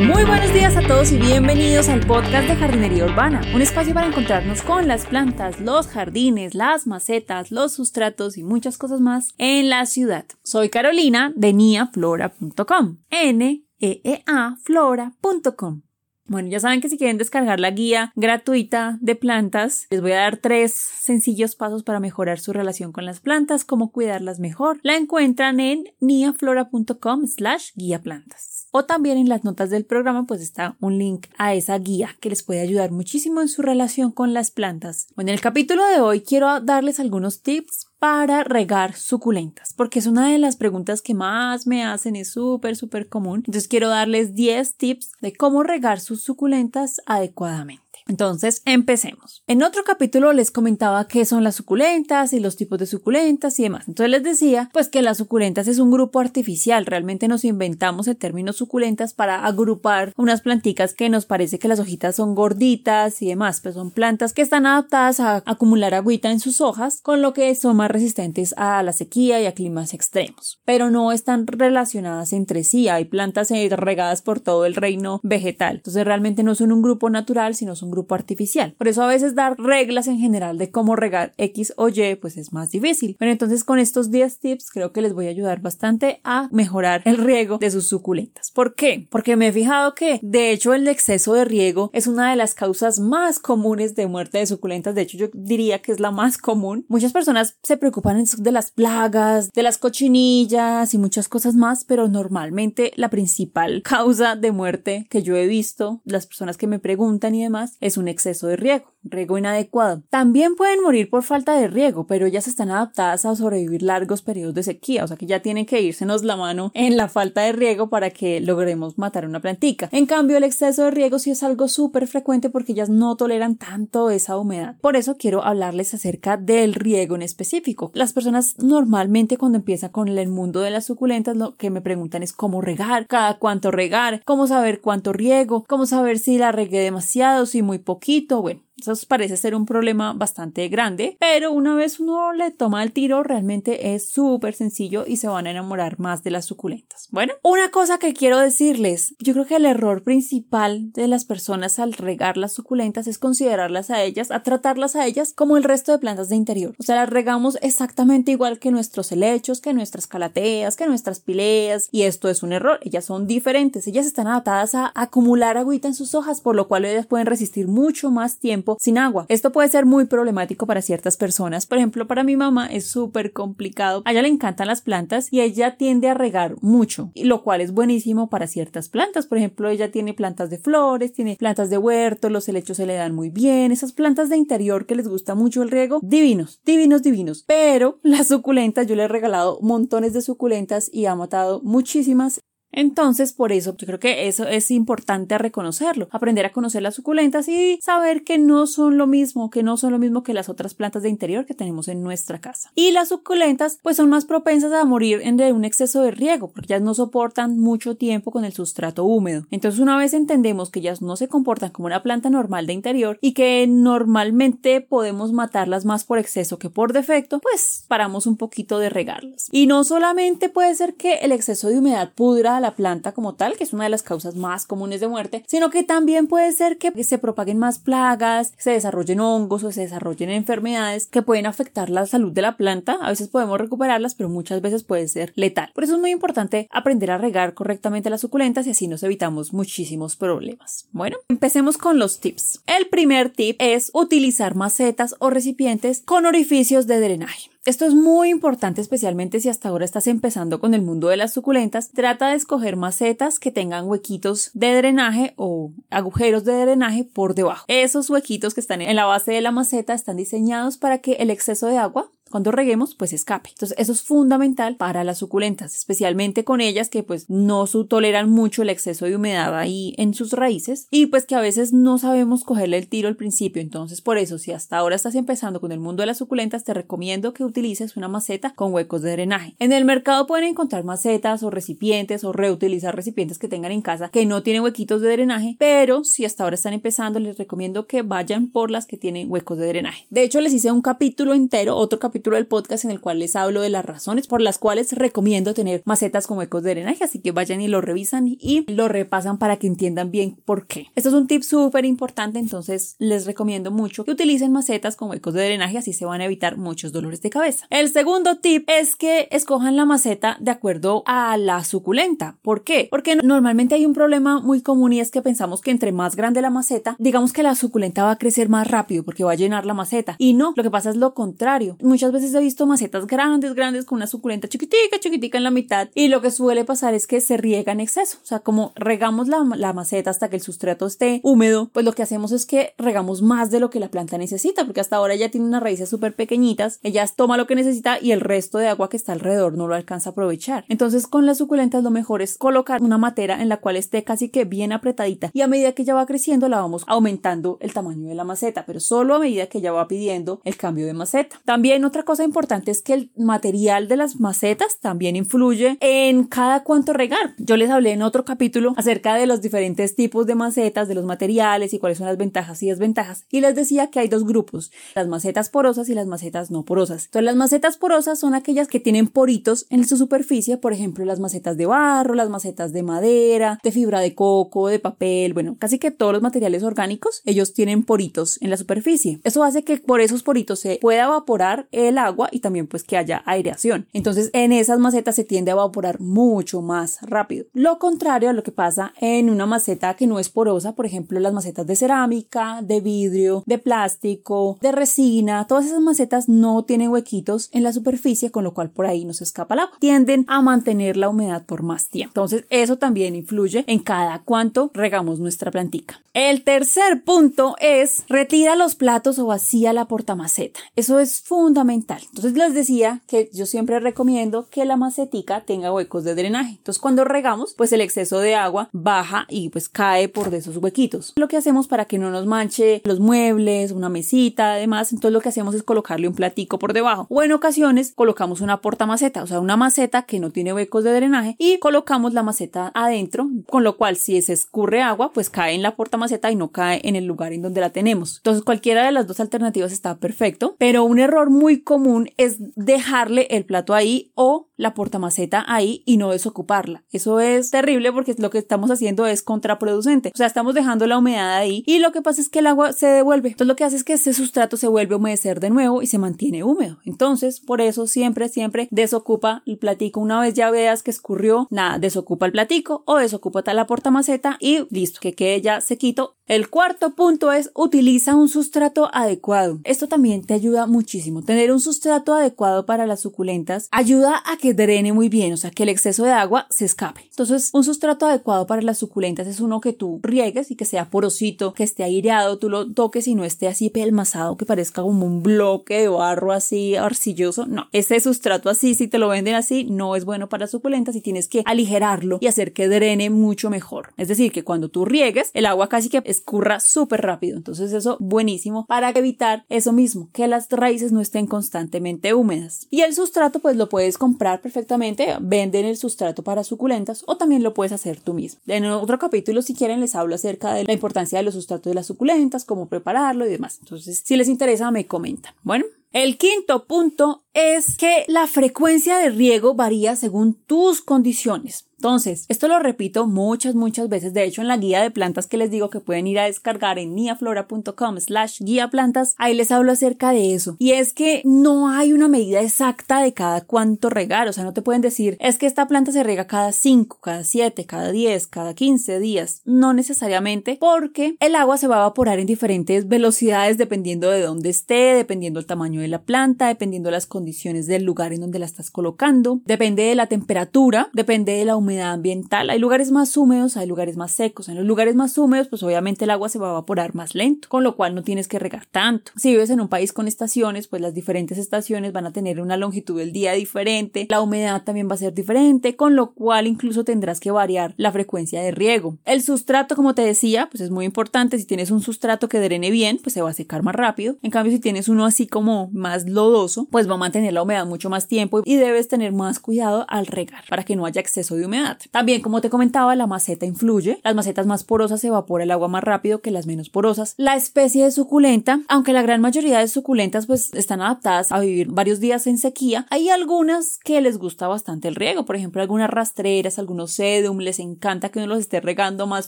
Muy 0.05 0.23
buenos 0.23 0.53
días 0.53 0.77
a 0.77 0.81
todos 0.87 1.11
y 1.11 1.17
bienvenidos 1.17 1.89
al 1.89 2.01
podcast 2.05 2.47
de 2.47 2.55
Jardinería 2.55 3.05
Urbana, 3.05 3.41
un 3.55 3.63
espacio 3.63 3.95
para 3.95 4.05
encontrarnos 4.05 4.61
con 4.61 4.87
las 4.87 5.07
plantas, 5.07 5.59
los 5.59 5.87
jardines, 5.87 6.53
las 6.53 6.85
macetas, 6.85 7.49
los 7.49 7.73
sustratos 7.73 8.37
y 8.37 8.43
muchas 8.43 8.77
cosas 8.77 9.01
más 9.01 9.33
en 9.39 9.71
la 9.71 9.87
ciudad. 9.87 10.25
Soy 10.43 10.69
Carolina 10.69 11.33
de 11.35 11.53
niaflora.com. 11.53 12.97
N 13.09 13.63
e 13.79 14.01
e 14.03 14.23
a 14.27 14.57
flora.com. 14.63 15.86
Bueno, 16.27 16.49
ya 16.49 16.59
saben 16.59 16.81
que 16.81 16.89
si 16.89 16.97
quieren 16.97 17.17
descargar 17.17 17.59
la 17.59 17.71
guía 17.71 18.11
gratuita 18.15 18.97
de 18.99 19.15
plantas, 19.15 19.87
les 19.89 20.01
voy 20.01 20.11
a 20.11 20.17
dar 20.17 20.37
tres 20.37 20.73
sencillos 20.73 21.55
pasos 21.55 21.83
para 21.83 21.99
mejorar 21.99 22.39
su 22.39 22.51
relación 22.51 22.91
con 22.91 23.05
las 23.05 23.21
plantas, 23.21 23.63
cómo 23.63 23.91
cuidarlas 23.91 24.39
mejor. 24.39 24.79
La 24.83 24.97
encuentran 24.97 25.59
en 25.59 25.85
niaflora.com 26.01 27.27
slash 27.27 27.71
guía 27.75 28.01
plantas. 28.01 28.56
O 28.71 28.85
también 28.85 29.17
en 29.17 29.29
las 29.29 29.43
notas 29.43 29.69
del 29.69 29.85
programa 29.85 30.25
pues 30.25 30.41
está 30.41 30.75
un 30.79 30.97
link 30.97 31.27
a 31.37 31.53
esa 31.53 31.77
guía 31.77 32.15
que 32.19 32.29
les 32.29 32.43
puede 32.43 32.61
ayudar 32.61 32.91
muchísimo 32.91 33.41
en 33.41 33.47
su 33.47 33.61
relación 33.61 34.11
con 34.11 34.33
las 34.33 34.51
plantas. 34.51 35.07
Bueno, 35.15 35.29
en 35.29 35.35
el 35.35 35.41
capítulo 35.41 35.85
de 35.87 36.01
hoy 36.01 36.21
quiero 36.21 36.59
darles 36.61 36.99
algunos 36.99 37.41
tips 37.41 37.87
para 37.99 38.43
regar 38.43 38.95
suculentas? 38.95 39.73
Porque 39.75 39.99
es 39.99 40.07
una 40.07 40.29
de 40.29 40.37
las 40.37 40.55
preguntas 40.55 41.01
que 41.01 41.13
más 41.13 41.67
me 41.67 41.83
hacen, 41.83 42.15
es 42.15 42.31
súper, 42.31 42.75
súper 42.75 43.09
común. 43.09 43.37
Entonces 43.39 43.67
quiero 43.67 43.89
darles 43.89 44.35
10 44.35 44.75
tips 44.75 45.11
de 45.21 45.33
cómo 45.33 45.63
regar 45.63 45.99
sus 45.99 46.21
suculentas 46.21 47.01
adecuadamente. 47.05 47.86
Entonces, 48.07 48.61
empecemos. 48.65 49.43
En 49.47 49.63
otro 49.63 49.83
capítulo 49.83 50.33
les 50.33 50.51
comentaba 50.51 51.07
qué 51.07 51.25
son 51.25 51.43
las 51.43 51.55
suculentas 51.55 52.33
y 52.33 52.39
los 52.39 52.55
tipos 52.55 52.79
de 52.79 52.85
suculentas 52.85 53.59
y 53.59 53.63
demás. 53.63 53.87
Entonces 53.87 54.11
les 54.11 54.23
decía, 54.23 54.69
pues 54.73 54.89
que 54.89 55.01
las 55.01 55.17
suculentas 55.17 55.67
es 55.67 55.79
un 55.79 55.91
grupo 55.91 56.19
artificial. 56.19 56.85
Realmente 56.85 57.27
nos 57.27 57.43
inventamos 57.45 58.07
el 58.07 58.17
término 58.17 58.53
suculentas 58.53 59.13
para 59.13 59.45
agrupar 59.45 60.13
unas 60.17 60.41
planticas 60.41 60.93
que 60.93 61.09
nos 61.09 61.25
parece 61.25 61.59
que 61.59 61.67
las 61.67 61.79
hojitas 61.79 62.15
son 62.15 62.35
gorditas 62.35 63.21
y 63.21 63.27
demás. 63.27 63.61
Pues 63.61 63.75
son 63.75 63.91
plantas 63.91 64.33
que 64.33 64.41
están 64.41 64.65
adaptadas 64.65 65.19
a 65.19 65.43
acumular 65.45 65.93
agüita 65.93 66.31
en 66.31 66.39
sus 66.39 66.61
hojas, 66.61 67.01
con 67.01 67.21
lo 67.21 67.33
que 67.33 67.53
son 67.55 67.77
más 67.77 67.91
resistentes 67.91 68.53
a 68.57 68.81
la 68.83 68.93
sequía 68.93 69.41
y 69.41 69.45
a 69.45 69.53
climas 69.53 69.93
extremos. 69.93 70.59
Pero 70.65 70.89
no 70.89 71.11
están 71.11 71.47
relacionadas 71.47 72.33
entre 72.33 72.63
sí. 72.63 72.87
Hay 72.87 73.05
plantas 73.05 73.51
regadas 73.51 74.21
por 74.21 74.39
todo 74.39 74.65
el 74.65 74.75
reino 74.75 75.19
vegetal. 75.23 75.77
Entonces 75.77 76.05
realmente 76.05 76.43
no 76.43 76.55
son 76.55 76.71
un 76.71 76.81
grupo 76.81 77.09
natural, 77.09 77.55
sino 77.55 77.75
son 77.75 77.91
artificial. 78.09 78.75
Por 78.77 78.87
eso 78.87 79.03
a 79.03 79.07
veces 79.07 79.35
dar 79.35 79.55
reglas 79.57 80.07
en 80.07 80.17
general 80.17 80.57
de 80.57 80.71
cómo 80.71 80.95
regar 80.95 81.33
X 81.37 81.73
o 81.77 81.89
Y 81.89 82.15
pues 82.15 82.37
es 82.37 82.53
más 82.53 82.71
difícil. 82.71 83.15
Pero 83.19 83.31
entonces 83.31 83.63
con 83.63 83.79
estos 83.79 84.11
10 84.11 84.39
tips 84.39 84.69
creo 84.71 84.91
que 84.91 85.01
les 85.01 85.13
voy 85.13 85.27
a 85.27 85.29
ayudar 85.29 85.61
bastante 85.61 86.21
a 86.23 86.49
mejorar 86.51 87.01
el 87.05 87.17
riego 87.17 87.57
de 87.57 87.71
sus 87.71 87.87
suculentas. 87.87 88.51
¿Por 88.51 88.75
qué? 88.75 89.07
Porque 89.09 89.35
me 89.35 89.47
he 89.47 89.51
fijado 89.53 89.95
que 89.95 90.19
de 90.21 90.51
hecho 90.51 90.73
el 90.73 90.87
exceso 90.87 91.33
de 91.33 91.45
riego 91.45 91.89
es 91.93 92.07
una 92.07 92.29
de 92.29 92.35
las 92.35 92.53
causas 92.53 92.99
más 92.99 93.39
comunes 93.39 93.95
de 93.95 94.07
muerte 94.07 94.39
de 94.39 94.45
suculentas. 94.45 94.95
De 94.95 95.01
hecho 95.01 95.17
yo 95.17 95.27
diría 95.33 95.81
que 95.81 95.91
es 95.91 95.99
la 95.99 96.11
más 96.11 96.37
común. 96.37 96.85
Muchas 96.87 97.13
personas 97.13 97.57
se 97.63 97.77
preocupan 97.77 98.23
de 98.37 98.51
las 98.51 98.71
plagas, 98.71 99.51
de 99.51 99.63
las 99.63 99.77
cochinillas 99.77 100.93
y 100.93 100.97
muchas 100.97 101.29
cosas 101.29 101.55
más, 101.55 101.85
pero 101.85 102.07
normalmente 102.07 102.91
la 102.95 103.09
principal 103.09 103.81
causa 103.83 104.35
de 104.35 104.51
muerte 104.51 105.07
que 105.09 105.23
yo 105.23 105.35
he 105.35 105.47
visto, 105.47 106.01
las 106.03 106.25
personas 106.25 106.57
que 106.57 106.67
me 106.67 106.79
preguntan 106.79 107.35
y 107.35 107.43
demás, 107.43 107.77
es 107.87 107.97
un 107.97 108.07
exceso 108.07 108.47
de 108.47 108.55
riego, 108.55 108.93
riego 109.09 109.37
inadecuado. 109.37 110.03
También 110.09 110.55
pueden 110.55 110.81
morir 110.81 111.09
por 111.09 111.23
falta 111.23 111.55
de 111.55 111.67
riego, 111.67 112.07
pero 112.07 112.25
ellas 112.25 112.47
están 112.47 112.71
adaptadas 112.71 113.25
a 113.25 113.35
sobrevivir 113.35 113.83
largos 113.83 114.21
periodos 114.21 114.55
de 114.55 114.63
sequía, 114.63 115.03
o 115.03 115.07
sea 115.07 115.17
que 115.17 115.25
ya 115.25 115.41
tienen 115.41 115.65
que 115.65 115.81
irsenos 115.81 116.23
la 116.23 116.35
mano 116.35 116.71
en 116.73 116.97
la 116.97 117.07
falta 117.07 117.41
de 117.41 117.51
riego 117.51 117.89
para 117.89 118.09
que 118.09 118.39
logremos 118.41 118.97
matar 118.97 119.25
una 119.25 119.39
plantica. 119.39 119.89
En 119.91 120.05
cambio, 120.05 120.37
el 120.37 120.43
exceso 120.43 120.85
de 120.85 120.91
riego 120.91 121.19
sí 121.19 121.31
es 121.31 121.43
algo 121.43 121.67
súper 121.67 122.07
frecuente 122.07 122.49
porque 122.49 122.71
ellas 122.71 122.89
no 122.89 123.15
toleran 123.15 123.57
tanto 123.57 124.09
esa 124.09 124.37
humedad. 124.37 124.75
Por 124.81 124.95
eso 124.95 125.17
quiero 125.17 125.43
hablarles 125.43 125.93
acerca 125.93 126.37
del 126.37 126.73
riego 126.73 127.15
en 127.15 127.21
específico. 127.21 127.91
Las 127.93 128.13
personas 128.13 128.55
normalmente 128.57 129.37
cuando 129.37 129.57
empiezan 129.57 129.91
con 129.91 130.07
el 130.07 130.27
mundo 130.27 130.61
de 130.61 130.71
las 130.71 130.85
suculentas 130.85 131.35
lo 131.35 131.55
que 131.55 131.69
me 131.69 131.81
preguntan 131.81 132.23
es 132.23 132.33
cómo 132.33 132.61
regar, 132.61 133.07
cada 133.07 133.37
cuánto 133.37 133.71
regar, 133.71 134.21
cómo 134.25 134.47
saber 134.47 134.81
cuánto 134.81 135.13
riego, 135.13 135.65
cómo 135.67 135.85
saber 135.85 136.19
si 136.19 136.37
la 136.37 136.51
regué 136.51 136.79
demasiado, 136.79 137.45
si 137.45 137.61
muy 137.61 137.79
poquito, 137.79 138.41
bueno, 138.41 138.61
eso 138.77 138.93
parece 139.07 139.37
ser 139.37 139.55
un 139.55 139.65
problema 139.65 140.13
bastante 140.13 140.67
grande, 140.69 141.17
pero 141.19 141.51
una 141.51 141.75
vez 141.75 141.99
uno 141.99 142.33
le 142.33 142.51
toma 142.51 142.83
el 142.83 142.91
tiro, 142.91 143.23
realmente 143.23 143.93
es 143.93 144.09
súper 144.09 144.53
sencillo 144.53 145.05
y 145.07 145.17
se 145.17 145.27
van 145.27 145.47
a 145.47 145.51
enamorar 145.51 145.99
más 145.99 146.23
de 146.23 146.31
las 146.31 146.45
suculentas. 146.45 147.07
Bueno, 147.11 147.33
una 147.43 147.71
cosa 147.71 147.97
que 147.97 148.13
quiero 148.13 148.39
decirles, 148.39 149.15
yo 149.19 149.33
creo 149.33 149.45
que 149.45 149.55
el 149.55 149.65
error 149.65 150.03
principal 150.03 150.91
de 150.91 151.07
las 151.07 151.25
personas 151.25 151.79
al 151.79 151.93
regar 151.93 152.37
las 152.37 152.53
suculentas 152.53 153.07
es 153.07 153.17
considerarlas 153.17 153.89
a 153.89 154.03
ellas, 154.03 154.31
a 154.31 154.43
tratarlas 154.43 154.95
a 154.95 155.05
ellas 155.05 155.33
como 155.33 155.57
el 155.57 155.63
resto 155.63 155.91
de 155.91 155.99
plantas 155.99 156.29
de 156.29 156.35
interior. 156.35 156.75
O 156.79 156.83
sea, 156.83 156.95
las 156.95 157.09
regamos 157.09 157.57
exactamente 157.61 158.31
igual 158.31 158.59
que 158.59 158.71
nuestros 158.71 159.11
helechos, 159.11 159.61
que 159.61 159.73
nuestras 159.73 160.07
calateas, 160.07 160.75
que 160.75 160.87
nuestras 160.87 161.19
pileas, 161.19 161.89
y 161.91 162.03
esto 162.03 162.29
es 162.29 162.43
un 162.43 162.53
error. 162.53 162.79
Ellas 162.83 163.05
son 163.05 163.27
diferentes, 163.27 163.87
ellas 163.87 164.05
están 164.05 164.27
adaptadas 164.27 164.75
a 164.75 164.91
acumular 164.95 165.57
agüita 165.57 165.87
en 165.87 165.93
sus 165.95 166.13
hojas, 166.15 166.41
por 166.41 166.55
lo 166.55 166.67
cual 166.67 166.85
ellas 166.85 167.07
pueden 167.07 167.27
resistir 167.27 167.67
mucho 167.67 168.11
más 168.11 168.37
tiempo 168.37 168.66
sin 168.79 168.97
agua. 168.97 169.25
Esto 169.29 169.51
puede 169.51 169.69
ser 169.69 169.85
muy 169.85 170.05
problemático 170.05 170.67
para 170.67 170.81
ciertas 170.81 171.15
personas. 171.15 171.65
Por 171.65 171.77
ejemplo, 171.77 172.07
para 172.07 172.23
mi 172.23 172.35
mamá 172.35 172.67
es 172.67 172.87
súper 172.87 173.31
complicado. 173.31 174.01
A 174.05 174.11
ella 174.11 174.23
le 174.23 174.27
encantan 174.27 174.67
las 174.67 174.81
plantas 174.81 175.27
y 175.31 175.41
ella 175.41 175.77
tiende 175.77 176.09
a 176.09 176.13
regar 176.13 176.55
mucho, 176.61 177.11
lo 177.15 177.43
cual 177.43 177.61
es 177.61 177.71
buenísimo 177.71 178.29
para 178.29 178.47
ciertas 178.47 178.89
plantas. 178.89 179.27
Por 179.27 179.37
ejemplo, 179.37 179.69
ella 179.69 179.91
tiene 179.91 180.13
plantas 180.13 180.49
de 180.49 180.57
flores, 180.57 181.13
tiene 181.13 181.35
plantas 181.37 181.69
de 181.69 181.77
huerto, 181.77 182.29
los 182.29 182.47
helechos 182.49 182.77
se 182.77 182.85
le 182.85 182.95
dan 182.95 183.15
muy 183.15 183.29
bien. 183.29 183.71
Esas 183.71 183.93
plantas 183.93 184.29
de 184.29 184.37
interior 184.37 184.85
que 184.85 184.95
les 184.95 185.07
gusta 185.07 185.35
mucho 185.35 185.61
el 185.61 185.71
riego, 185.71 185.99
divinos, 186.01 186.61
divinos, 186.65 187.03
divinos. 187.03 187.43
Pero 187.47 187.99
las 188.03 188.27
suculentas, 188.27 188.87
yo 188.87 188.95
le 188.95 189.03
he 189.03 189.07
regalado 189.07 189.59
montones 189.61 190.13
de 190.13 190.21
suculentas 190.21 190.89
y 190.91 191.05
ha 191.05 191.15
matado 191.15 191.61
muchísimas 191.63 192.41
entonces, 192.71 193.33
por 193.33 193.51
eso 193.51 193.75
yo 193.77 193.87
creo 193.87 193.99
que 193.99 194.27
eso 194.27 194.45
es 194.47 194.71
importante 194.71 195.37
reconocerlo, 195.37 196.07
aprender 196.11 196.45
a 196.45 196.51
conocer 196.51 196.81
las 196.81 196.95
suculentas 196.95 197.47
y 197.47 197.79
saber 197.81 198.23
que 198.23 198.37
no 198.37 198.67
son 198.67 198.97
lo 198.97 199.07
mismo, 199.07 199.49
que 199.49 199.63
no 199.63 199.77
son 199.77 199.93
lo 199.93 199.99
mismo 199.99 200.23
que 200.23 200.33
las 200.33 200.49
otras 200.49 200.73
plantas 200.73 201.03
de 201.03 201.09
interior 201.09 201.45
que 201.45 201.53
tenemos 201.53 201.87
en 201.87 202.03
nuestra 202.03 202.39
casa. 202.39 202.71
Y 202.75 202.91
las 202.91 203.09
suculentas 203.09 203.79
pues 203.81 203.97
son 203.97 204.09
más 204.09 204.25
propensas 204.25 204.73
a 204.73 204.83
morir 204.85 205.21
en 205.23 205.37
un 205.55 205.65
exceso 205.65 206.01
de 206.01 206.11
riego 206.11 206.49
porque 206.49 206.73
ellas 206.73 206.81
no 206.81 206.93
soportan 206.93 207.59
mucho 207.59 207.95
tiempo 207.95 208.31
con 208.31 208.43
el 208.43 208.53
sustrato 208.53 209.05
húmedo. 209.05 209.45
Entonces, 209.51 209.79
una 209.79 209.97
vez 209.97 210.13
entendemos 210.13 210.69
que 210.69 210.79
ellas 210.79 211.01
no 211.01 211.15
se 211.15 211.27
comportan 211.27 211.71
como 211.71 211.85
una 211.85 212.03
planta 212.03 212.29
normal 212.29 212.65
de 212.67 212.73
interior 212.73 213.17
y 213.21 213.33
que 213.33 213.65
normalmente 213.67 214.81
podemos 214.81 215.31
matarlas 215.31 215.85
más 215.85 216.03
por 216.03 216.17
exceso 216.17 216.57
que 216.57 216.69
por 216.69 216.93
defecto, 216.93 217.39
pues 217.39 217.85
paramos 217.87 218.25
un 218.27 218.37
poquito 218.37 218.79
de 218.79 218.89
regarlas. 218.89 219.47
Y 219.51 219.67
no 219.67 219.83
solamente 219.83 220.49
puede 220.49 220.73
ser 220.75 220.95
que 220.95 221.15
el 221.15 221.31
exceso 221.31 221.69
de 221.69 221.77
humedad 221.77 222.11
pudra 222.15 222.56
la 222.59 222.75
planta 222.75 223.11
como 223.11 223.35
tal, 223.35 223.57
que 223.57 223.63
es 223.63 223.73
una 223.73 223.85
de 223.85 223.89
las 223.89 224.03
causas 224.03 224.35
más 224.35 224.65
comunes 224.65 224.99
de 224.99 225.07
muerte, 225.07 225.43
sino 225.47 225.69
que 225.69 225.83
también 225.83 226.27
puede 226.27 226.51
ser 226.51 226.77
que 226.77 227.03
se 227.03 227.17
propaguen 227.17 227.57
más 227.57 227.79
plagas, 227.79 228.53
se 228.57 228.71
desarrollen 228.71 229.19
hongos 229.19 229.63
o 229.63 229.71
se 229.71 229.81
desarrollen 229.81 230.29
enfermedades 230.29 231.07
que 231.07 231.21
pueden 231.21 231.45
afectar 231.45 231.89
la 231.89 232.05
salud 232.05 232.31
de 232.31 232.41
la 232.41 232.57
planta. 232.57 232.97
A 233.01 233.09
veces 233.09 233.27
podemos 233.29 233.59
recuperarlas, 233.59 234.15
pero 234.15 234.29
muchas 234.29 234.61
veces 234.61 234.83
puede 234.83 235.07
ser 235.07 235.33
letal. 235.35 235.71
Por 235.73 235.83
eso 235.83 235.95
es 235.95 236.01
muy 236.01 236.11
importante 236.11 236.67
aprender 236.71 237.11
a 237.11 237.17
regar 237.17 237.53
correctamente 237.53 238.09
las 238.09 238.21
suculentas 238.21 238.67
y 238.67 238.71
así 238.71 238.87
nos 238.87 239.03
evitamos 239.03 239.53
muchísimos 239.53 240.15
problemas. 240.15 240.87
Bueno, 240.91 241.17
empecemos 241.29 241.77
con 241.77 241.99
los 241.99 242.19
tips. 242.19 242.61
El 242.67 242.87
primer 242.87 243.29
tip 243.29 243.55
es 243.59 243.91
utilizar 243.93 244.55
macetas 244.55 245.15
o 245.19 245.29
recipientes 245.29 246.01
con 246.05 246.25
orificios 246.25 246.87
de 246.87 246.99
drenaje. 246.99 247.49
Esto 247.67 247.85
es 247.85 247.93
muy 247.93 248.29
importante 248.29 248.79
especialmente 248.79 249.41
si 249.41 249.49
hasta 249.49 249.67
ahora 249.67 249.83
estás 249.83 250.07
empezando 250.07 250.61
con 250.61 250.73
el 250.73 250.81
mundo 250.81 251.09
de 251.09 251.17
las 251.17 251.33
suculentas. 251.33 251.91
Trata 251.91 252.29
de 252.29 252.35
escoger 252.35 252.77
macetas 252.77 253.39
que 253.39 253.51
tengan 253.51 253.89
huequitos 253.89 254.51
de 254.53 254.73
drenaje 254.73 255.33
o 255.35 255.73
agujeros 255.89 256.45
de 256.45 256.53
drenaje 256.53 257.03
por 257.03 257.35
debajo. 257.35 257.65
Esos 257.67 258.09
huequitos 258.09 258.53
que 258.53 258.61
están 258.61 258.81
en 258.81 258.95
la 258.95 259.03
base 259.03 259.33
de 259.33 259.41
la 259.41 259.51
maceta 259.51 259.93
están 259.93 260.15
diseñados 260.15 260.77
para 260.77 260.99
que 260.99 261.15
el 261.15 261.29
exceso 261.29 261.67
de 261.67 261.77
agua 261.77 262.09
cuando 262.29 262.51
reguemos, 262.51 262.95
pues 262.95 263.13
escape. 263.13 263.49
Entonces, 263.49 263.77
eso 263.79 263.91
es 263.91 264.01
fundamental 264.01 264.75
para 264.75 265.03
las 265.03 265.19
suculentas, 265.19 265.75
especialmente 265.75 266.43
con 266.43 266.61
ellas 266.61 266.89
que 266.89 267.03
pues 267.03 267.29
no 267.29 267.65
toleran 267.67 268.29
mucho 268.29 268.61
el 268.61 268.69
exceso 268.69 269.05
de 269.05 269.15
humedad 269.15 269.57
ahí 269.57 269.93
en 269.97 270.13
sus 270.13 270.31
raíces 270.31 270.87
y 270.89 271.07
pues 271.07 271.25
que 271.25 271.35
a 271.35 271.41
veces 271.41 271.73
no 271.73 271.97
sabemos 271.97 272.43
cogerle 272.43 272.77
el 272.77 272.87
tiro 272.87 273.07
al 273.07 273.15
principio. 273.15 273.61
Entonces, 273.61 274.01
por 274.01 274.17
eso, 274.17 274.37
si 274.37 274.51
hasta 274.51 274.77
ahora 274.77 274.95
estás 274.95 275.15
empezando 275.15 275.61
con 275.61 275.71
el 275.71 275.79
mundo 275.79 276.01
de 276.01 276.07
las 276.07 276.17
suculentas, 276.17 276.63
te 276.63 276.73
recomiendo 276.73 277.33
que 277.33 277.43
utilices 277.43 277.97
una 277.97 278.07
maceta 278.07 278.53
con 278.53 278.73
huecos 278.73 279.01
de 279.01 279.11
drenaje. 279.11 279.55
En 279.59 279.73
el 279.73 279.85
mercado 279.85 280.27
pueden 280.27 280.49
encontrar 280.49 280.83
macetas 280.83 281.43
o 281.43 281.49
recipientes 281.49 282.23
o 282.23 282.31
reutilizar 282.31 282.95
recipientes 282.95 283.39
que 283.39 283.47
tengan 283.47 283.71
en 283.71 283.81
casa 283.81 284.09
que 284.09 284.25
no 284.25 284.43
tienen 284.43 284.63
huequitos 284.63 285.01
de 285.01 285.11
drenaje, 285.11 285.55
pero 285.59 286.03
si 286.03 286.25
hasta 286.25 286.43
ahora 286.43 286.55
están 286.55 286.73
empezando, 286.73 287.19
les 287.19 287.37
recomiendo 287.37 287.87
que 287.87 288.01
vayan 288.01 288.47
por 288.51 288.71
las 288.71 288.85
que 288.85 288.97
tienen 288.97 289.31
huecos 289.31 289.57
de 289.57 289.67
drenaje. 289.67 290.05
De 290.09 290.23
hecho, 290.23 290.41
les 290.41 290.53
hice 290.53 290.71
un 290.71 290.81
capítulo 290.81 291.33
entero, 291.33 291.75
otro 291.75 291.99
capítulo 291.99 292.16
del 292.21 292.47
podcast 292.47 292.85
en 292.85 292.91
el 292.91 292.99
cual 292.99 293.19
les 293.19 293.35
hablo 293.35 293.61
de 293.61 293.69
las 293.69 293.85
razones 293.85 294.27
por 294.27 294.41
las 294.41 294.57
cuales 294.57 294.91
recomiendo 294.93 295.53
tener 295.53 295.81
macetas 295.85 296.27
con 296.27 296.37
huecos 296.37 296.63
de 296.63 296.71
drenaje, 296.71 297.03
así 297.03 297.19
que 297.19 297.31
vayan 297.31 297.61
y 297.61 297.67
lo 297.67 297.81
revisan 297.81 298.27
y 298.27 298.65
lo 298.67 298.87
repasan 298.87 299.37
para 299.37 299.57
que 299.57 299.67
entiendan 299.67 300.11
bien 300.11 300.37
por 300.45 300.67
qué. 300.67 300.87
Esto 300.95 301.09
es 301.09 301.15
un 301.15 301.27
tip 301.27 301.43
súper 301.43 301.85
importante, 301.85 302.39
entonces 302.39 302.95
les 302.99 303.25
recomiendo 303.25 303.71
mucho 303.71 304.03
que 304.03 304.11
utilicen 304.11 304.51
macetas 304.51 304.95
con 304.95 305.09
huecos 305.09 305.33
de 305.33 305.45
drenaje, 305.45 305.77
así 305.77 305.93
se 305.93 306.05
van 306.05 306.21
a 306.21 306.25
evitar 306.25 306.57
muchos 306.57 306.91
dolores 306.91 307.21
de 307.21 307.29
cabeza. 307.29 307.65
El 307.69 307.89
segundo 307.89 308.37
tip 308.37 308.69
es 308.69 308.95
que 308.95 309.27
escojan 309.31 309.75
la 309.75 309.85
maceta 309.85 310.37
de 310.39 310.51
acuerdo 310.51 311.03
a 311.05 311.37
la 311.37 311.63
suculenta. 311.63 312.37
¿Por 312.41 312.63
qué? 312.63 312.87
Porque 312.89 313.15
normalmente 313.15 313.75
hay 313.75 313.85
un 313.85 313.93
problema 313.93 314.41
muy 314.41 314.61
común 314.61 314.93
y 314.93 314.99
es 314.99 315.11
que 315.11 315.21
pensamos 315.21 315.61
que 315.61 315.71
entre 315.71 315.91
más 315.91 316.15
grande 316.15 316.41
la 316.41 316.49
maceta, 316.49 316.95
digamos 316.99 317.33
que 317.33 317.43
la 317.43 317.55
suculenta 317.55 318.03
va 318.03 318.11
a 318.11 318.17
crecer 318.17 318.49
más 318.49 318.69
rápido 318.69 319.03
porque 319.03 319.23
va 319.23 319.31
a 319.31 319.35
llenar 319.35 319.65
la 319.65 319.73
maceta. 319.73 320.15
Y 320.17 320.33
no, 320.33 320.53
lo 320.55 320.63
que 320.63 320.71
pasa 320.71 320.89
es 320.89 320.95
lo 320.95 321.13
contrario. 321.13 321.77
Muchas 321.81 322.06
veces 322.11 322.33
he 322.33 322.39
visto 322.39 322.65
macetas 322.65 323.07
grandes, 323.07 323.53
grandes 323.53 323.85
con 323.85 323.97
una 323.97 324.07
suculenta 324.07 324.47
chiquitica, 324.47 324.99
chiquitica 324.99 325.37
en 325.37 325.43
la 325.43 325.51
mitad 325.51 325.89
y 325.95 326.07
lo 326.07 326.21
que 326.21 326.31
suele 326.31 326.65
pasar 326.65 326.93
es 326.93 327.07
que 327.07 327.21
se 327.21 327.37
riega 327.37 327.71
en 327.71 327.79
exceso. 327.79 328.17
O 328.23 328.25
sea, 328.25 328.39
como 328.39 328.71
regamos 328.75 329.27
la, 329.27 329.43
la 329.55 329.73
maceta 329.73 330.09
hasta 330.09 330.29
que 330.29 330.35
el 330.35 330.41
sustrato 330.41 330.85
esté 330.85 331.21
húmedo, 331.23 331.69
pues 331.73 331.85
lo 331.85 331.93
que 331.93 332.03
hacemos 332.03 332.31
es 332.31 332.45
que 332.45 332.73
regamos 332.77 333.21
más 333.21 333.51
de 333.51 333.59
lo 333.59 333.69
que 333.69 333.79
la 333.79 333.89
planta 333.89 334.17
necesita 334.17 334.65
porque 334.65 334.81
hasta 334.81 334.95
ahora 334.95 335.15
ya 335.15 335.29
tiene 335.29 335.47
unas 335.47 335.63
raíces 335.63 335.89
súper 335.89 336.15
pequeñitas, 336.15 336.79
ella 336.83 337.05
toma 337.07 337.37
lo 337.37 337.47
que 337.47 337.55
necesita 337.55 337.99
y 338.01 338.11
el 338.11 338.21
resto 338.21 338.57
de 338.57 338.67
agua 338.67 338.89
que 338.89 338.97
está 338.97 339.13
alrededor 339.13 339.57
no 339.57 339.67
lo 339.67 339.75
alcanza 339.75 340.09
a 340.09 340.11
aprovechar. 340.11 340.65
Entonces 340.69 341.07
con 341.07 341.25
las 341.25 341.37
suculentas 341.37 341.83
lo 341.83 341.91
mejor 341.91 342.21
es 342.21 342.37
colocar 342.37 342.81
una 342.81 342.97
matera 342.97 343.41
en 343.41 343.49
la 343.49 343.57
cual 343.57 343.77
esté 343.77 344.03
casi 344.03 344.29
que 344.29 344.45
bien 344.45 344.71
apretadita 344.71 345.31
y 345.33 345.41
a 345.41 345.47
medida 345.47 345.71
que 345.73 345.83
ella 345.83 345.93
va 345.93 346.05
creciendo 346.05 346.49
la 346.49 346.59
vamos 346.59 346.83
aumentando 346.87 347.57
el 347.61 347.73
tamaño 347.73 348.07
de 348.07 348.15
la 348.15 348.23
maceta, 348.23 348.65
pero 348.65 348.79
solo 348.79 349.15
a 349.15 349.19
medida 349.19 349.47
que 349.47 349.59
ella 349.59 349.71
va 349.71 349.87
pidiendo 349.87 350.41
el 350.43 350.57
cambio 350.57 350.85
de 350.85 350.93
maceta. 350.93 351.39
También 351.45 351.85
otra 351.85 351.96
cosa 352.03 352.23
importante 352.23 352.71
es 352.71 352.81
que 352.81 352.93
el 352.93 353.11
material 353.17 353.87
de 353.87 353.97
las 353.97 354.19
macetas 354.19 354.79
también 354.79 355.15
influye 355.15 355.77
en 355.79 356.23
cada 356.25 356.63
cuánto 356.63 356.93
regar. 356.93 357.35
Yo 357.37 357.57
les 357.57 357.69
hablé 357.69 357.91
en 357.91 358.01
otro 358.01 358.25
capítulo 358.25 358.73
acerca 358.77 359.15
de 359.15 359.27
los 359.27 359.41
diferentes 359.41 359.95
tipos 359.95 360.25
de 360.25 360.35
macetas, 360.35 360.87
de 360.87 360.95
los 360.95 361.05
materiales 361.05 361.73
y 361.73 361.79
cuáles 361.79 361.97
son 361.97 362.07
las 362.07 362.17
ventajas 362.17 362.61
y 362.63 362.67
desventajas. 362.67 363.25
Y 363.29 363.41
les 363.41 363.55
decía 363.55 363.87
que 363.87 363.99
hay 363.99 364.07
dos 364.07 364.25
grupos, 364.25 364.71
las 364.95 365.07
macetas 365.07 365.49
porosas 365.49 365.89
y 365.89 365.93
las 365.93 366.07
macetas 366.07 366.51
no 366.51 366.63
porosas. 366.63 367.05
Entonces 367.05 367.25
las 367.25 367.35
macetas 367.35 367.77
porosas 367.77 368.19
son 368.19 368.33
aquellas 368.33 368.67
que 368.67 368.79
tienen 368.79 369.07
poritos 369.07 369.65
en 369.69 369.85
su 369.85 369.97
superficie, 369.97 370.57
por 370.57 370.73
ejemplo 370.73 371.05
las 371.05 371.19
macetas 371.19 371.57
de 371.57 371.65
barro, 371.65 372.13
las 372.13 372.29
macetas 372.29 372.73
de 372.73 372.83
madera, 372.83 373.59
de 373.63 373.71
fibra 373.71 373.99
de 373.99 374.13
coco, 374.13 374.67
de 374.67 374.79
papel, 374.79 375.33
bueno, 375.33 375.55
casi 375.59 375.79
que 375.79 375.91
todos 375.91 376.13
los 376.13 376.21
materiales 376.21 376.63
orgánicos, 376.63 377.21
ellos 377.25 377.53
tienen 377.53 377.83
poritos 377.83 378.41
en 378.41 378.49
la 378.49 378.57
superficie. 378.57 379.19
Eso 379.23 379.43
hace 379.43 379.63
que 379.63 379.77
por 379.77 380.01
esos 380.01 380.23
poritos 380.23 380.59
se 380.59 380.77
pueda 380.81 381.05
evaporar 381.05 381.67
el 381.71 381.86
agua 381.95 382.29
y 382.31 382.39
también 382.39 382.67
pues 382.67 382.83
que 382.83 382.97
haya 382.97 383.21
aireación. 383.25 383.87
Entonces 383.93 384.29
en 384.33 384.51
esas 384.51 384.79
macetas 384.79 385.15
se 385.15 385.23
tiende 385.23 385.51
a 385.51 385.53
evaporar 385.53 385.99
mucho 385.99 386.61
más 386.61 386.99
rápido. 387.01 387.45
Lo 387.53 387.77
contrario 387.79 388.29
a 388.29 388.33
lo 388.33 388.43
que 388.43 388.51
pasa 388.51 388.93
en 388.99 389.29
una 389.29 389.45
maceta 389.45 389.95
que 389.95 390.07
no 390.07 390.19
es 390.19 390.29
porosa, 390.29 390.73
por 390.73 390.85
ejemplo 390.85 391.19
las 391.19 391.33
macetas 391.33 391.67
de 391.67 391.75
cerámica, 391.75 392.61
de 392.63 392.81
vidrio, 392.81 393.43
de 393.45 393.59
plástico, 393.59 394.57
de 394.61 394.71
resina, 394.71 395.45
todas 395.47 395.65
esas 395.65 395.81
macetas 395.81 396.27
no 396.27 396.63
tienen 396.63 396.89
huequitos 396.89 397.49
en 397.51 397.63
la 397.63 397.73
superficie, 397.73 398.31
con 398.31 398.43
lo 398.43 398.53
cual 398.53 398.71
por 398.71 398.85
ahí 398.85 399.05
no 399.05 399.13
se 399.13 399.23
escapa 399.23 399.53
el 399.53 399.61
agua. 399.61 399.77
Tienden 399.79 400.25
a 400.27 400.41
mantener 400.41 400.97
la 400.97 401.09
humedad 401.09 401.45
por 401.45 401.63
más 401.63 401.89
tiempo. 401.89 402.11
Entonces 402.11 402.45
eso 402.49 402.77
también 402.77 403.15
influye 403.15 403.63
en 403.67 403.79
cada 403.79 404.23
cuánto 404.23 404.71
regamos 404.73 405.19
nuestra 405.19 405.51
plantica. 405.51 406.01
El 406.13 406.43
tercer 406.43 407.03
punto 407.03 407.55
es 407.59 408.03
retira 408.07 408.55
los 408.55 408.73
platos 408.73 409.19
o 409.19 409.27
vacía 409.27 409.71
la 409.73 409.85
portamaceta. 409.85 410.59
Eso 410.75 410.99
es 410.99 411.21
fundamental. 411.21 411.76
Entonces 411.77 412.33
les 412.33 412.53
decía 412.53 413.01
que 413.07 413.29
yo 413.33 413.45
siempre 413.45 413.79
recomiendo 413.79 414.47
que 414.49 414.65
la 414.65 414.77
macetica 414.77 415.41
tenga 415.41 415.73
huecos 415.73 416.03
de 416.03 416.15
drenaje. 416.15 416.51
Entonces 416.51 416.81
cuando 416.81 417.03
regamos, 417.03 417.53
pues 417.55 417.71
el 417.73 417.81
exceso 417.81 418.19
de 418.19 418.35
agua 418.35 418.69
baja 418.71 419.25
y 419.29 419.49
pues 419.49 419.69
cae 419.69 420.09
por 420.09 420.29
de 420.29 420.37
esos 420.37 420.57
huequitos. 420.57 421.13
Lo 421.15 421.27
que 421.27 421.37
hacemos 421.37 421.67
para 421.67 421.85
que 421.85 421.97
no 421.97 422.09
nos 422.09 422.25
manche 422.25 422.81
los 422.85 422.99
muebles, 422.99 423.71
una 423.71 423.89
mesita, 423.89 424.53
además, 424.53 424.91
entonces 424.91 425.13
lo 425.13 425.21
que 425.21 425.29
hacemos 425.29 425.55
es 425.55 425.63
colocarle 425.63 426.07
un 426.07 426.15
platico 426.15 426.59
por 426.59 426.73
debajo. 426.73 427.07
O 427.09 427.23
en 427.23 427.31
ocasiones 427.31 427.93
colocamos 427.95 428.41
una 428.41 428.61
portamaceta, 428.61 429.23
o 429.23 429.27
sea, 429.27 429.39
una 429.39 429.57
maceta 429.57 430.03
que 430.03 430.19
no 430.19 430.31
tiene 430.31 430.53
huecos 430.53 430.83
de 430.83 430.93
drenaje 430.93 431.35
y 431.37 431.59
colocamos 431.59 432.13
la 432.13 432.23
maceta 432.23 432.71
adentro, 432.73 433.29
con 433.49 433.63
lo 433.63 433.77
cual 433.77 433.97
si 433.97 434.21
se 434.21 434.33
escurre 434.33 434.81
agua, 434.81 435.11
pues 435.13 435.29
cae 435.29 435.53
en 435.53 435.61
la 435.61 435.75
portamaceta 435.75 436.31
y 436.31 436.35
no 436.35 436.49
cae 436.49 436.81
en 436.83 436.95
el 436.95 437.05
lugar 437.05 437.33
en 437.33 437.41
donde 437.41 437.61
la 437.61 437.69
tenemos. 437.69 438.17
Entonces 438.17 438.43
cualquiera 438.43 438.85
de 438.85 438.91
las 438.91 439.07
dos 439.07 439.19
alternativas 439.19 439.71
está 439.71 439.97
perfecto, 439.97 440.55
pero 440.57 440.83
un 440.83 440.99
error 440.99 441.29
muy 441.29 441.61
común 441.67 442.09
es 442.15 442.37
dejarle 442.55 443.27
el 443.29 443.45
plato 443.45 443.73
ahí 443.73 444.13
o 444.15 444.47
la 444.57 444.73
portamaceta 444.73 445.45
ahí 445.47 445.83
y 445.85 445.97
no 445.97 446.11
desocuparla. 446.11 446.83
Eso 446.91 447.19
es 447.19 447.49
terrible 447.49 447.91
porque 447.91 448.15
lo 448.17 448.29
que 448.29 448.39
estamos 448.39 448.69
haciendo 448.69 449.05
es 449.05 449.23
contraproducente. 449.23 450.11
O 450.13 450.17
sea, 450.17 450.27
estamos 450.27 450.53
dejando 450.53 450.85
la 450.87 450.97
humedad 450.97 451.35
ahí 451.35 451.63
y 451.65 451.79
lo 451.79 451.91
que 451.91 452.01
pasa 452.01 452.21
es 452.21 452.29
que 452.29 452.39
el 452.39 452.47
agua 452.47 452.73
se 452.73 452.87
devuelve. 452.87 453.29
Entonces 453.29 453.47
lo 453.47 453.55
que 453.55 453.63
hace 453.63 453.77
es 453.77 453.83
que 453.83 453.93
ese 453.93 454.13
sustrato 454.13 454.57
se 454.57 454.67
vuelve 454.67 454.95
a 454.95 454.97
humedecer 454.97 455.39
de 455.39 455.49
nuevo 455.49 455.81
y 455.81 455.87
se 455.87 455.97
mantiene 455.97 456.43
húmedo. 456.43 456.79
Entonces, 456.83 457.39
por 457.39 457.61
eso 457.61 457.87
siempre, 457.87 458.29
siempre 458.29 458.67
desocupa 458.71 459.43
el 459.45 459.57
platico. 459.57 459.99
Una 459.99 460.19
vez 460.19 460.33
ya 460.33 460.51
veas 460.51 460.83
que 460.83 460.91
escurrió, 460.91 461.47
nada, 461.49 461.79
desocupa 461.79 462.25
el 462.25 462.31
platico 462.31 462.83
o 462.85 462.97
desocupa 462.97 463.37
la 463.53 463.67
portamaceta 463.67 464.37
y 464.39 464.65
listo, 464.69 464.99
que 464.99 465.13
quede 465.13 465.41
ya 465.41 465.61
sequito. 465.61 466.15
El 466.25 466.49
cuarto 466.49 466.93
punto 466.93 467.31
es 467.31 467.51
utiliza 467.55 468.15
un 468.15 468.27
sustrato 468.27 468.89
adecuado. 468.93 469.59
Esto 469.63 469.87
también 469.87 470.25
te 470.25 470.33
ayuda 470.33 470.67
muchísimo. 470.67 471.21
Tener 471.21 471.51
un 471.51 471.61
sustrato 471.61 472.15
adecuado 472.15 472.65
para 472.65 472.85
las 472.85 472.99
suculentas 472.99 473.69
ayuda 473.71 474.21
a 474.25 474.37
que 474.37 474.46
drene 474.53 474.93
muy 474.93 475.09
bien, 475.09 475.33
o 475.33 475.37
sea, 475.37 475.51
que 475.51 475.63
el 475.63 475.69
exceso 475.69 476.03
de 476.03 476.11
agua 476.11 476.47
se 476.49 476.65
escape. 476.65 477.01
Entonces, 477.09 477.49
un 477.53 477.63
sustrato 477.63 478.05
adecuado 478.05 478.47
para 478.47 478.61
las 478.61 478.77
suculentas 478.77 479.27
es 479.27 479.39
uno 479.39 479.61
que 479.61 479.73
tú 479.73 479.99
riegues 480.03 480.51
y 480.51 480.55
que 480.55 480.65
sea 480.65 480.89
porosito, 480.89 481.53
que 481.53 481.63
esté 481.63 481.83
aireado, 481.83 482.37
tú 482.37 482.49
lo 482.49 482.71
toques 482.71 483.07
y 483.07 483.15
no 483.15 483.23
esté 483.23 483.47
así 483.47 483.69
pelmazado, 483.69 484.37
que 484.37 484.45
parezca 484.45 484.81
como 484.81 485.05
un 485.05 485.23
bloque 485.23 485.81
de 485.81 485.87
barro 485.87 486.31
así 486.31 486.75
arcilloso. 486.75 487.45
No, 487.45 487.67
ese 487.71 487.99
sustrato 487.99 488.49
así, 488.49 488.75
si 488.75 488.87
te 488.87 488.97
lo 488.97 489.09
venden 489.09 489.35
así, 489.35 489.65
no 489.65 489.95
es 489.95 490.05
bueno 490.05 490.29
para 490.29 490.47
suculentas 490.47 490.95
y 490.95 491.01
tienes 491.01 491.27
que 491.27 491.43
aligerarlo 491.45 492.19
y 492.21 492.27
hacer 492.27 492.53
que 492.53 492.67
drene 492.67 493.09
mucho 493.09 493.49
mejor. 493.49 493.93
Es 493.97 494.07
decir, 494.07 494.31
que 494.31 494.43
cuando 494.43 494.69
tú 494.69 494.85
riegues, 494.85 495.31
el 495.33 495.45
agua 495.45 495.69
casi 495.69 495.89
que 495.89 496.01
escurra 496.05 496.59
súper 496.59 497.01
rápido. 497.01 497.37
Entonces, 497.37 497.73
eso 497.73 497.97
buenísimo 497.99 498.65
para 498.65 498.89
evitar 498.91 499.45
eso 499.49 499.73
mismo, 499.73 500.09
que 500.13 500.27
las 500.27 500.49
raíces 500.49 500.91
no 500.91 501.01
estén 501.01 501.27
constantemente 501.27 502.13
húmedas. 502.13 502.67
Y 502.69 502.81
el 502.81 502.93
sustrato, 502.93 503.39
pues 503.39 503.55
lo 503.55 503.69
puedes 503.69 503.97
comprar 503.97 504.36
perfectamente, 504.41 505.15
venden 505.19 505.65
el 505.65 505.77
sustrato 505.77 506.23
para 506.23 506.43
suculentas 506.43 507.03
o 507.07 507.17
también 507.17 507.43
lo 507.43 507.53
puedes 507.53 507.71
hacer 507.71 507.99
tú 507.99 508.13
mismo. 508.13 508.41
En 508.47 508.65
otro 508.65 508.99
capítulo, 508.99 509.41
si 509.41 509.53
quieren, 509.53 509.79
les 509.79 509.95
hablo 509.95 510.15
acerca 510.15 510.53
de 510.53 510.63
la 510.63 510.73
importancia 510.73 511.17
de 511.17 511.23
los 511.23 511.33
sustratos 511.33 511.69
de 511.71 511.75
las 511.75 511.87
suculentas, 511.87 512.45
cómo 512.45 512.67
prepararlo 512.67 513.25
y 513.25 513.29
demás. 513.29 513.59
Entonces, 513.61 514.01
si 514.05 514.15
les 514.15 514.27
interesa, 514.27 514.71
me 514.71 514.87
comentan. 514.87 515.33
Bueno, 515.43 515.65
el 515.93 516.17
quinto 516.17 516.65
punto 516.65 517.23
es 517.33 517.77
que 517.77 518.05
la 518.07 518.27
frecuencia 518.27 518.97
de 518.97 519.09
riego 519.09 519.53
varía 519.53 519.95
según 519.95 520.33
tus 520.33 520.81
condiciones. 520.81 521.66
Entonces, 521.77 522.25
esto 522.27 522.47
lo 522.47 522.57
repito 522.57 523.05
muchas, 523.05 523.53
muchas 523.53 523.87
veces. 523.87 524.11
De 524.11 524.23
hecho, 524.23 524.41
en 524.41 524.47
la 524.47 524.57
guía 524.57 524.81
de 524.81 524.89
plantas 524.89 525.27
que 525.27 525.37
les 525.37 525.51
digo 525.51 525.69
que 525.69 525.79
pueden 525.79 526.07
ir 526.07 526.17
a 526.17 526.25
descargar 526.25 526.79
en 526.79 526.95
niaflora.com 526.95 527.99
slash 527.99 528.41
guía 528.41 528.69
plantas, 528.69 529.13
ahí 529.17 529.35
les 529.35 529.51
hablo 529.51 529.71
acerca 529.71 530.09
de 530.11 530.33
eso. 530.33 530.55
Y 530.57 530.71
es 530.71 530.91
que 530.91 531.21
no 531.23 531.69
hay 531.69 531.93
una 531.93 532.07
medida 532.07 532.41
exacta 532.41 533.01
de 533.01 533.13
cada 533.13 533.41
cuánto 533.41 533.91
regar. 533.91 534.27
O 534.27 534.33
sea, 534.33 534.43
no 534.43 534.53
te 534.53 534.63
pueden 534.63 534.81
decir, 534.81 535.17
es 535.19 535.37
que 535.37 535.45
esta 535.45 535.67
planta 535.67 535.91
se 535.91 536.01
rega 536.01 536.25
cada 536.25 536.51
5, 536.51 536.97
cada 536.99 537.23
7, 537.23 537.65
cada 537.65 537.91
10, 537.91 538.25
cada 538.25 538.55
15 538.55 538.99
días. 538.99 539.41
No 539.45 539.73
necesariamente, 539.73 540.57
porque 540.59 541.15
el 541.19 541.35
agua 541.35 541.57
se 541.57 541.67
va 541.67 541.75
a 541.75 541.79
evaporar 541.81 542.17
en 542.17 542.25
diferentes 542.25 542.87
velocidades 542.87 543.59
dependiendo 543.59 544.09
de 544.09 544.21
dónde 544.21 544.49
esté, 544.49 544.95
dependiendo 544.95 545.39
del 545.39 545.47
tamaño 545.47 545.81
de 545.81 545.89
la 545.89 546.01
planta, 546.01 546.47
dependiendo 546.47 546.87
de 546.87 546.93
las 546.93 547.05
condiciones 547.05 547.67
del 547.67 547.83
lugar 547.83 548.13
en 548.13 548.21
donde 548.21 548.39
la 548.39 548.47
estás 548.47 548.71
colocando, 548.71 549.41
depende 549.45 549.83
de 549.83 549.93
la 549.93 550.07
temperatura, 550.07 550.89
depende 550.93 551.33
de 551.33 551.45
la 551.45 551.55
humedad 551.55 551.66
humedad 551.67 551.91
ambiental. 551.91 552.49
Hay 552.49 552.59
lugares 552.59 552.91
más 552.91 553.15
húmedos, 553.17 553.57
hay 553.57 553.67
lugares 553.67 553.97
más 553.97 554.13
secos. 554.13 554.47
En 554.47 554.55
los 554.55 554.65
lugares 554.65 554.95
más 554.95 555.17
húmedos, 555.17 555.49
pues 555.49 555.63
obviamente 555.63 556.05
el 556.05 556.11
agua 556.11 556.29
se 556.29 556.39
va 556.39 556.47
a 556.47 556.51
evaporar 556.51 556.95
más 556.95 557.13
lento, 557.13 557.49
con 557.49 557.63
lo 557.63 557.75
cual 557.75 557.93
no 557.93 558.03
tienes 558.03 558.29
que 558.29 558.39
regar 558.39 558.65
tanto. 558.65 559.11
Si 559.17 559.31
vives 559.31 559.49
en 559.49 559.59
un 559.59 559.67
país 559.67 559.91
con 559.91 560.07
estaciones, 560.07 560.67
pues 560.67 560.81
las 560.81 560.93
diferentes 560.93 561.37
estaciones 561.37 561.91
van 561.91 562.05
a 562.05 562.13
tener 562.13 562.39
una 562.39 562.55
longitud 562.55 562.97
del 562.97 563.11
día 563.11 563.33
diferente, 563.33 564.07
la 564.09 564.21
humedad 564.21 564.63
también 564.63 564.89
va 564.89 564.93
a 564.93 564.97
ser 564.97 565.13
diferente, 565.13 565.75
con 565.75 565.97
lo 565.97 566.11
cual 566.13 566.47
incluso 566.47 566.85
tendrás 566.85 567.19
que 567.19 567.31
variar 567.31 567.73
la 567.75 567.91
frecuencia 567.91 568.41
de 568.41 568.51
riego. 568.51 568.97
El 569.03 569.21
sustrato, 569.21 569.75
como 569.75 569.93
te 569.93 570.03
decía, 570.03 570.47
pues 570.49 570.61
es 570.61 570.71
muy 570.71 570.85
importante. 570.85 571.37
Si 571.37 571.45
tienes 571.45 571.69
un 571.69 571.81
sustrato 571.81 572.29
que 572.29 572.39
drene 572.39 572.71
bien, 572.71 572.99
pues 573.03 573.13
se 573.13 573.21
va 573.21 573.31
a 573.31 573.33
secar 573.33 573.61
más 573.61 573.75
rápido. 573.75 574.15
En 574.21 574.31
cambio, 574.31 574.53
si 574.53 574.59
tienes 574.59 574.87
uno 574.87 575.05
así 575.05 575.27
como 575.27 575.69
más 575.73 576.07
lodoso, 576.07 576.65
pues 576.71 576.89
va 576.89 576.93
a 576.93 576.97
mantener 576.97 577.33
la 577.33 577.43
humedad 577.43 577.65
mucho 577.65 577.89
más 577.89 578.07
tiempo 578.07 578.41
y 578.45 578.55
debes 578.55 578.87
tener 578.87 579.11
más 579.11 579.39
cuidado 579.39 579.85
al 579.89 580.07
regar 580.07 580.45
para 580.49 580.63
que 580.63 580.77
no 580.77 580.85
haya 580.85 581.01
exceso 581.01 581.35
de 581.35 581.45
humedad. 581.45 581.56
También, 581.91 582.21
como 582.21 582.41
te 582.41 582.49
comentaba, 582.49 582.95
la 582.95 583.07
maceta 583.07 583.45
influye. 583.45 583.99
Las 584.03 584.15
macetas 584.15 584.45
más 584.45 584.63
porosas 584.63 585.03
evapora 585.03 585.43
el 585.43 585.51
agua 585.51 585.67
más 585.67 585.83
rápido 585.83 586.21
que 586.21 586.31
las 586.31 586.45
menos 586.45 586.69
porosas. 586.69 587.13
La 587.17 587.35
especie 587.35 587.83
de 587.83 587.91
suculenta, 587.91 588.61
aunque 588.67 588.93
la 588.93 589.01
gran 589.01 589.21
mayoría 589.21 589.59
de 589.59 589.67
suculentas 589.67 590.27
pues 590.27 590.53
están 590.53 590.81
adaptadas 590.81 591.31
a 591.31 591.39
vivir 591.39 591.67
varios 591.69 591.99
días 591.99 592.27
en 592.27 592.37
sequía, 592.37 592.85
hay 592.89 593.09
algunas 593.09 593.77
que 593.79 594.01
les 594.01 594.17
gusta 594.17 594.47
bastante 594.47 594.87
el 594.87 594.95
riego. 594.95 595.25
Por 595.25 595.35
ejemplo, 595.35 595.61
algunas 595.61 595.89
rastreras, 595.89 596.59
algunos 596.59 596.91
sedum, 596.91 597.39
les 597.39 597.59
encanta 597.59 598.09
que 598.09 598.19
uno 598.19 598.27
los 598.27 598.39
esté 598.39 598.61
regando 598.61 599.07
más 599.07 599.27